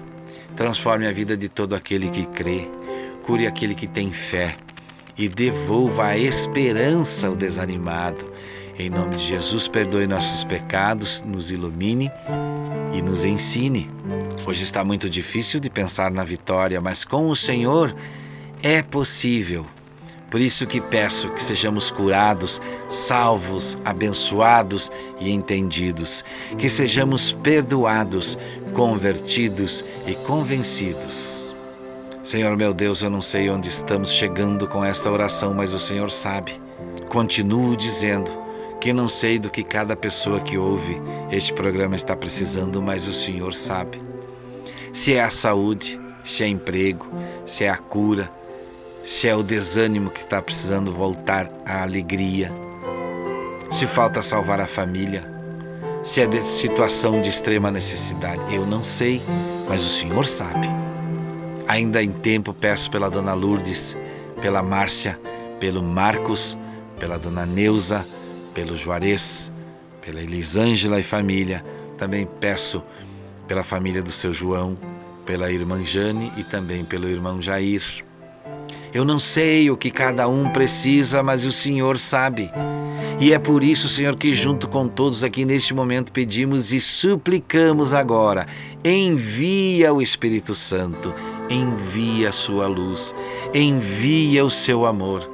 Transforme 0.56 1.08
a 1.08 1.12
vida 1.12 1.36
de 1.36 1.50
todo 1.50 1.74
aquele 1.74 2.10
que 2.10 2.28
crê 2.28 2.70
cure 3.24 3.48
aquele 3.48 3.76
que 3.76 3.88
tem 3.88 4.12
fé 4.12 4.56
e 5.18 5.30
devolva 5.30 6.08
a 6.08 6.18
esperança 6.18 7.28
ao 7.28 7.36
desanimado. 7.36 8.26
Em 8.78 8.90
nome 8.90 9.16
de 9.16 9.28
Jesus, 9.28 9.68
perdoe 9.68 10.08
nossos 10.08 10.44
pecados, 10.44 11.24
nos 11.26 11.52
ilumine 11.52 12.10
e 12.94 13.02
nos 13.02 13.24
ensine. 13.24 13.90
Hoje 14.46 14.64
está 14.64 14.84
muito 14.84 15.10
difícil 15.10 15.60
de 15.60 15.70
pensar 15.70 16.10
na 16.10 16.24
vitória, 16.24 16.82
mas 16.82 17.06
com 17.06 17.30
o 17.30 17.36
Senhor 17.36 17.96
é 18.64 18.82
possível. 18.82 19.66
Por 20.32 20.40
isso 20.40 20.66
que 20.66 20.80
peço 20.80 21.30
que 21.30 21.44
sejamos 21.44 21.92
curados, 21.92 22.62
salvos, 22.90 23.78
abençoados 23.84 24.90
e 25.20 25.30
entendidos, 25.30 26.24
que 26.58 26.70
sejamos 26.70 27.34
perdoados, 27.34 28.38
convertidos 28.74 29.84
e 30.08 30.16
convencidos. 30.16 31.51
Senhor 32.24 32.56
meu 32.56 32.72
Deus, 32.72 33.02
eu 33.02 33.10
não 33.10 33.22
sei 33.22 33.50
onde 33.50 33.68
estamos 33.68 34.12
chegando 34.12 34.68
com 34.68 34.86
esta 34.86 35.10
oração, 35.10 35.56
mas 35.56 35.74
o 35.74 35.80
Senhor 35.80 36.12
sabe. 36.12 36.62
Continuo 37.10 37.76
dizendo 37.76 38.32
que 38.80 38.94
não 38.94 39.08
sei 39.08 39.40
do 39.40 39.50
que 39.50 39.64
cada 39.64 39.96
pessoa 39.96 40.40
que 40.40 40.56
ouve 40.56 41.02
este 41.32 41.52
programa 41.52 41.96
está 41.96 42.16
precisando, 42.16 42.80
mas 42.80 43.08
o 43.08 43.14
Senhor 43.14 43.54
sabe. 43.56 44.00
Se 44.94 45.16
é 45.16 45.24
a 45.24 45.32
saúde, 45.32 46.00
se 46.24 46.44
é 46.44 46.48
emprego, 46.48 47.08
se 47.44 47.64
é 47.64 47.70
a 47.70 47.78
cura, 47.78 48.32
se 49.04 49.28
é 49.28 49.36
o 49.36 49.42
desânimo 49.42 50.12
que 50.12 50.22
está 50.22 50.40
precisando 50.40 50.92
voltar 50.92 51.50
à 51.66 51.82
alegria, 51.82 52.54
se 53.72 53.88
falta 53.88 54.22
salvar 54.22 54.62
a 54.62 54.68
família, 54.68 55.28
se 56.04 56.22
é 56.22 56.28
de 56.28 56.42
situação 56.42 57.20
de 57.20 57.30
extrema 57.30 57.72
necessidade. 57.72 58.54
Eu 58.54 58.64
não 58.68 58.84
sei, 58.84 59.20
mas 59.68 59.82
o 59.84 59.90
Senhor 59.90 60.26
sabe. 60.26 60.91
Ainda 61.72 62.04
em 62.04 62.12
tempo 62.12 62.54
peço 62.54 62.92
pela 62.92 63.10
dona 63.10 63.34
Lourdes, 63.34 63.96
pela 64.42 64.62
Márcia, 64.62 65.18
pelo 65.58 65.82
Marcos, 65.82 66.58
pela 67.00 67.18
dona 67.18 67.46
Neuza, 67.46 68.06
pelo 68.54 68.76
Juarez, 68.76 69.50
pela 70.02 70.20
Elisângela 70.20 71.00
e 71.00 71.04
família. 71.04 71.64
Também 71.98 72.28
peço 72.42 72.84
pela 73.48 73.64
família 73.64 74.02
do 74.02 74.12
seu 74.12 74.34
João, 74.34 74.78
pela 75.26 75.50
irmã 75.50 75.82
Jane 75.86 76.30
e 76.36 76.44
também 76.44 76.84
pelo 76.84 77.08
irmão 77.08 77.42
Jair. 77.42 78.04
Eu 78.94 79.06
não 79.06 79.18
sei 79.18 79.72
o 79.72 79.78
que 79.78 79.90
cada 79.90 80.28
um 80.28 80.50
precisa, 80.50 81.24
mas 81.24 81.46
o 81.46 81.54
Senhor 81.54 81.98
sabe. 81.98 82.52
E 83.18 83.32
é 83.32 83.40
por 83.40 83.64
isso, 83.64 83.88
Senhor, 83.88 84.18
que 84.18 84.36
junto 84.36 84.68
com 84.68 84.90
todos 84.90 85.24
aqui 85.24 85.46
neste 85.46 85.74
momento 85.74 86.12
pedimos 86.12 86.74
e 86.74 86.82
suplicamos 86.82 87.94
agora: 87.94 88.46
envia 88.84 89.94
o 89.94 90.02
Espírito 90.02 90.54
Santo, 90.54 91.14
envia 91.52 92.30
a 92.30 92.32
sua 92.32 92.68
luz, 92.68 93.14
envia 93.54 94.46
o 94.46 94.50
seu 94.50 94.86
amor 94.86 95.30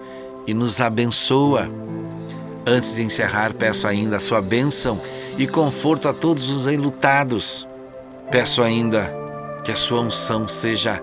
e 0.46 0.54
nos 0.54 0.82
abençoa. 0.82 1.70
Antes 2.66 2.96
de 2.96 3.04
encerrar, 3.04 3.54
peço 3.54 3.88
ainda 3.88 4.18
a 4.18 4.20
sua 4.20 4.42
bênção 4.42 5.00
e 5.38 5.48
conforto 5.48 6.08
a 6.08 6.14
todos 6.14 6.50
os 6.50 6.68
enlutados. 6.68 7.68
Peço 8.32 8.62
ainda 8.62 9.14
que 9.64 9.72
a 9.72 9.76
sua 9.76 10.02
unção 10.02 10.48
seja 10.48 11.02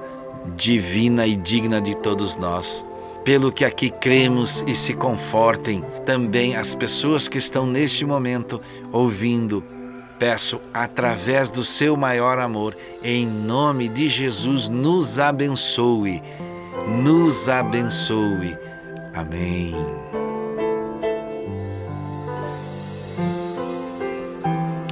divina 0.56 1.26
e 1.26 1.36
digna 1.36 1.80
de 1.80 1.96
todos 1.96 2.36
nós. 2.36 2.84
Pelo 3.24 3.50
que 3.50 3.64
aqui 3.64 3.88
cremos 3.88 4.62
e 4.66 4.74
se 4.74 4.92
confortem 4.92 5.82
também 6.04 6.56
as 6.56 6.74
pessoas 6.74 7.28
que 7.28 7.38
estão 7.38 7.66
neste 7.66 8.04
momento 8.04 8.60
ouvindo. 8.92 9.64
Peço, 10.18 10.60
através 10.72 11.50
do 11.50 11.62
seu 11.64 11.96
maior 11.96 12.38
amor, 12.38 12.76
em 13.02 13.26
nome 13.26 13.88
de 13.88 14.08
Jesus, 14.08 14.68
nos 14.68 15.18
abençoe. 15.18 16.22
Nos 17.02 17.48
abençoe. 17.48 18.56
Amém. 19.14 19.74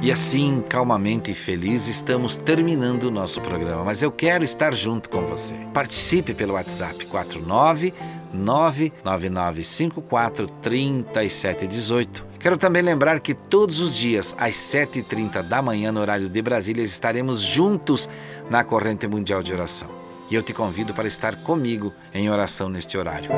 E 0.01 0.11
assim, 0.11 0.61
calmamente 0.67 1.31
e 1.31 1.33
feliz, 1.33 1.87
estamos 1.87 2.35
terminando 2.35 3.05
o 3.05 3.11
nosso 3.11 3.39
programa. 3.39 3.85
Mas 3.85 4.01
eu 4.01 4.11
quero 4.11 4.43
estar 4.43 4.73
junto 4.73 5.09
com 5.09 5.25
você. 5.25 5.55
Participe 5.73 6.33
pelo 6.33 6.55
WhatsApp 6.55 7.05
49 7.05 7.93
99954 8.33 10.47
3718. 10.61 12.32
Quero 12.43 12.57
também 12.57 12.81
lembrar 12.81 13.21
que 13.21 13.33
todos 13.33 13.79
os 13.79 13.95
dias, 13.95 14.35
às 14.37 14.55
7h30 14.55 15.41
da 15.43 15.61
manhã, 15.61 15.93
no 15.93 16.01
horário 16.01 16.27
de 16.27 16.41
Brasília, 16.41 16.83
estaremos 16.83 17.39
juntos 17.39 18.09
na 18.49 18.65
corrente 18.65 19.07
mundial 19.07 19.41
de 19.41 19.53
oração. 19.53 19.87
E 20.29 20.35
eu 20.35 20.41
te 20.41 20.53
convido 20.53 20.93
para 20.93 21.07
estar 21.07 21.37
comigo 21.37 21.93
em 22.13 22.29
oração 22.29 22.67
neste 22.67 22.97
horário. 22.97 23.29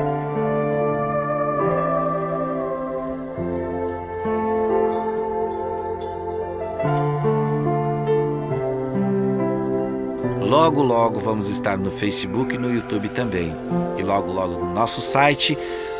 Logo, 10.40 10.82
logo 10.82 11.20
vamos 11.20 11.48
estar 11.48 11.78
no 11.78 11.92
Facebook 11.92 12.56
e 12.56 12.58
no 12.58 12.74
YouTube 12.74 13.08
também. 13.10 13.54
E 13.96 14.02
logo, 14.02 14.32
logo 14.32 14.64
no 14.64 14.74
nosso 14.74 15.00
site 15.00 15.56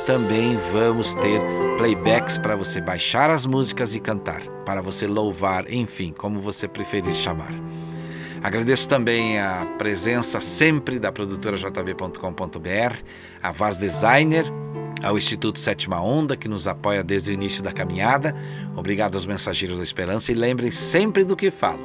também 0.07 0.57
vamos 0.73 1.17
ter 1.17 1.41
playbacks 1.77 2.39
para 2.39 2.55
você 2.55 2.81
baixar 2.81 3.29
as 3.29 3.45
músicas 3.45 3.97
e 3.97 4.01
cantar, 4.01 4.41
para 4.65 4.81
você 4.81 5.05
louvar, 5.05 5.69
enfim, 5.69 6.15
como 6.17 6.41
você 6.41 6.69
preferir 6.69 7.13
chamar. 7.13 7.53
Agradeço 8.41 8.89
também 8.89 9.41
a 9.41 9.67
presença 9.77 10.41
sempre 10.41 11.01
da 11.01 11.11
produtora 11.11 11.57
jb.com.br, 11.57 12.97
a 13.43 13.51
Vaz 13.51 13.79
Designer, 13.79 14.47
ao 15.03 15.19
Instituto 15.19 15.59
Sétima 15.59 16.01
Onda, 16.01 16.37
que 16.37 16.49
nos 16.49 16.69
apoia 16.69 17.03
desde 17.03 17.33
o 17.33 17.35
início 17.35 17.61
da 17.61 17.73
caminhada. 17.73 18.33
Obrigado 18.77 19.17
aos 19.17 19.27
mensageiros 19.27 19.77
da 19.77 19.85
esperança 19.85 20.31
e 20.31 20.37
lembrem 20.37 20.71
sempre 20.71 21.25
do 21.25 21.35
que 21.35 21.51
falo. 21.51 21.85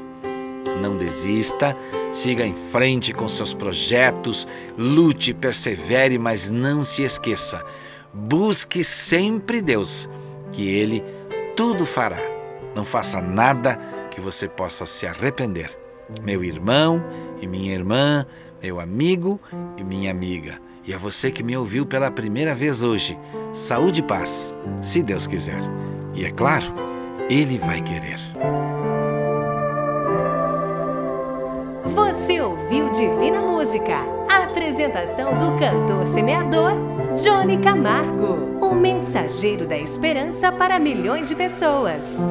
Não 0.80 0.96
desista, 0.96 1.76
siga 2.14 2.46
em 2.46 2.56
frente 2.72 3.14
com 3.14 3.28
seus 3.28 3.54
projetos, 3.54 4.48
lute, 4.78 5.34
persevere, 5.34 6.20
mas 6.20 6.52
não 6.52 6.84
se 6.84 7.02
esqueça. 7.02 7.66
Busque 8.14 8.84
sempre 8.84 9.62
Deus, 9.62 10.10
que 10.52 10.68
Ele 10.68 11.04
tudo 11.56 11.86
fará. 11.86 12.18
Não 12.76 12.84
faça 12.84 13.22
nada 13.22 13.80
que 14.10 14.20
você 14.20 14.48
possa 14.48 14.86
se 14.86 15.08
arrepender. 15.08 15.78
Meu 16.22 16.44
irmão 16.44 17.04
e 17.42 17.48
minha 17.48 17.74
irmã, 17.74 18.26
meu 18.62 18.80
amigo 18.80 19.40
e 19.78 19.84
minha 19.84 20.12
amiga. 20.12 20.60
E 20.86 20.94
a 20.94 20.98
você 20.98 21.32
que 21.32 21.44
me 21.44 21.56
ouviu 21.56 21.86
pela 21.86 22.12
primeira 22.12 22.54
vez 22.54 22.84
hoje, 22.84 23.18
saúde 23.54 24.02
e 24.02 24.04
paz, 24.04 24.54
se 24.82 25.02
Deus 25.02 25.26
quiser. 25.26 25.62
E 26.14 26.26
é 26.26 26.32
claro, 26.32 26.66
Ele 27.30 27.58
vai 27.58 27.82
querer. 27.82 28.20
Você 31.86 32.42
ouviu 32.42 32.90
Divina 32.90 33.40
Música, 33.40 33.98
a 34.28 34.44
apresentação 34.44 35.38
do 35.38 35.58
cantor 35.60 36.06
semeador 36.08 36.74
Johnny 37.16 37.58
Camargo, 37.58 38.58
o 38.62 38.74
mensageiro 38.74 39.68
da 39.68 39.78
esperança 39.78 40.50
para 40.50 40.80
milhões 40.80 41.28
de 41.28 41.36
pessoas. 41.36 42.26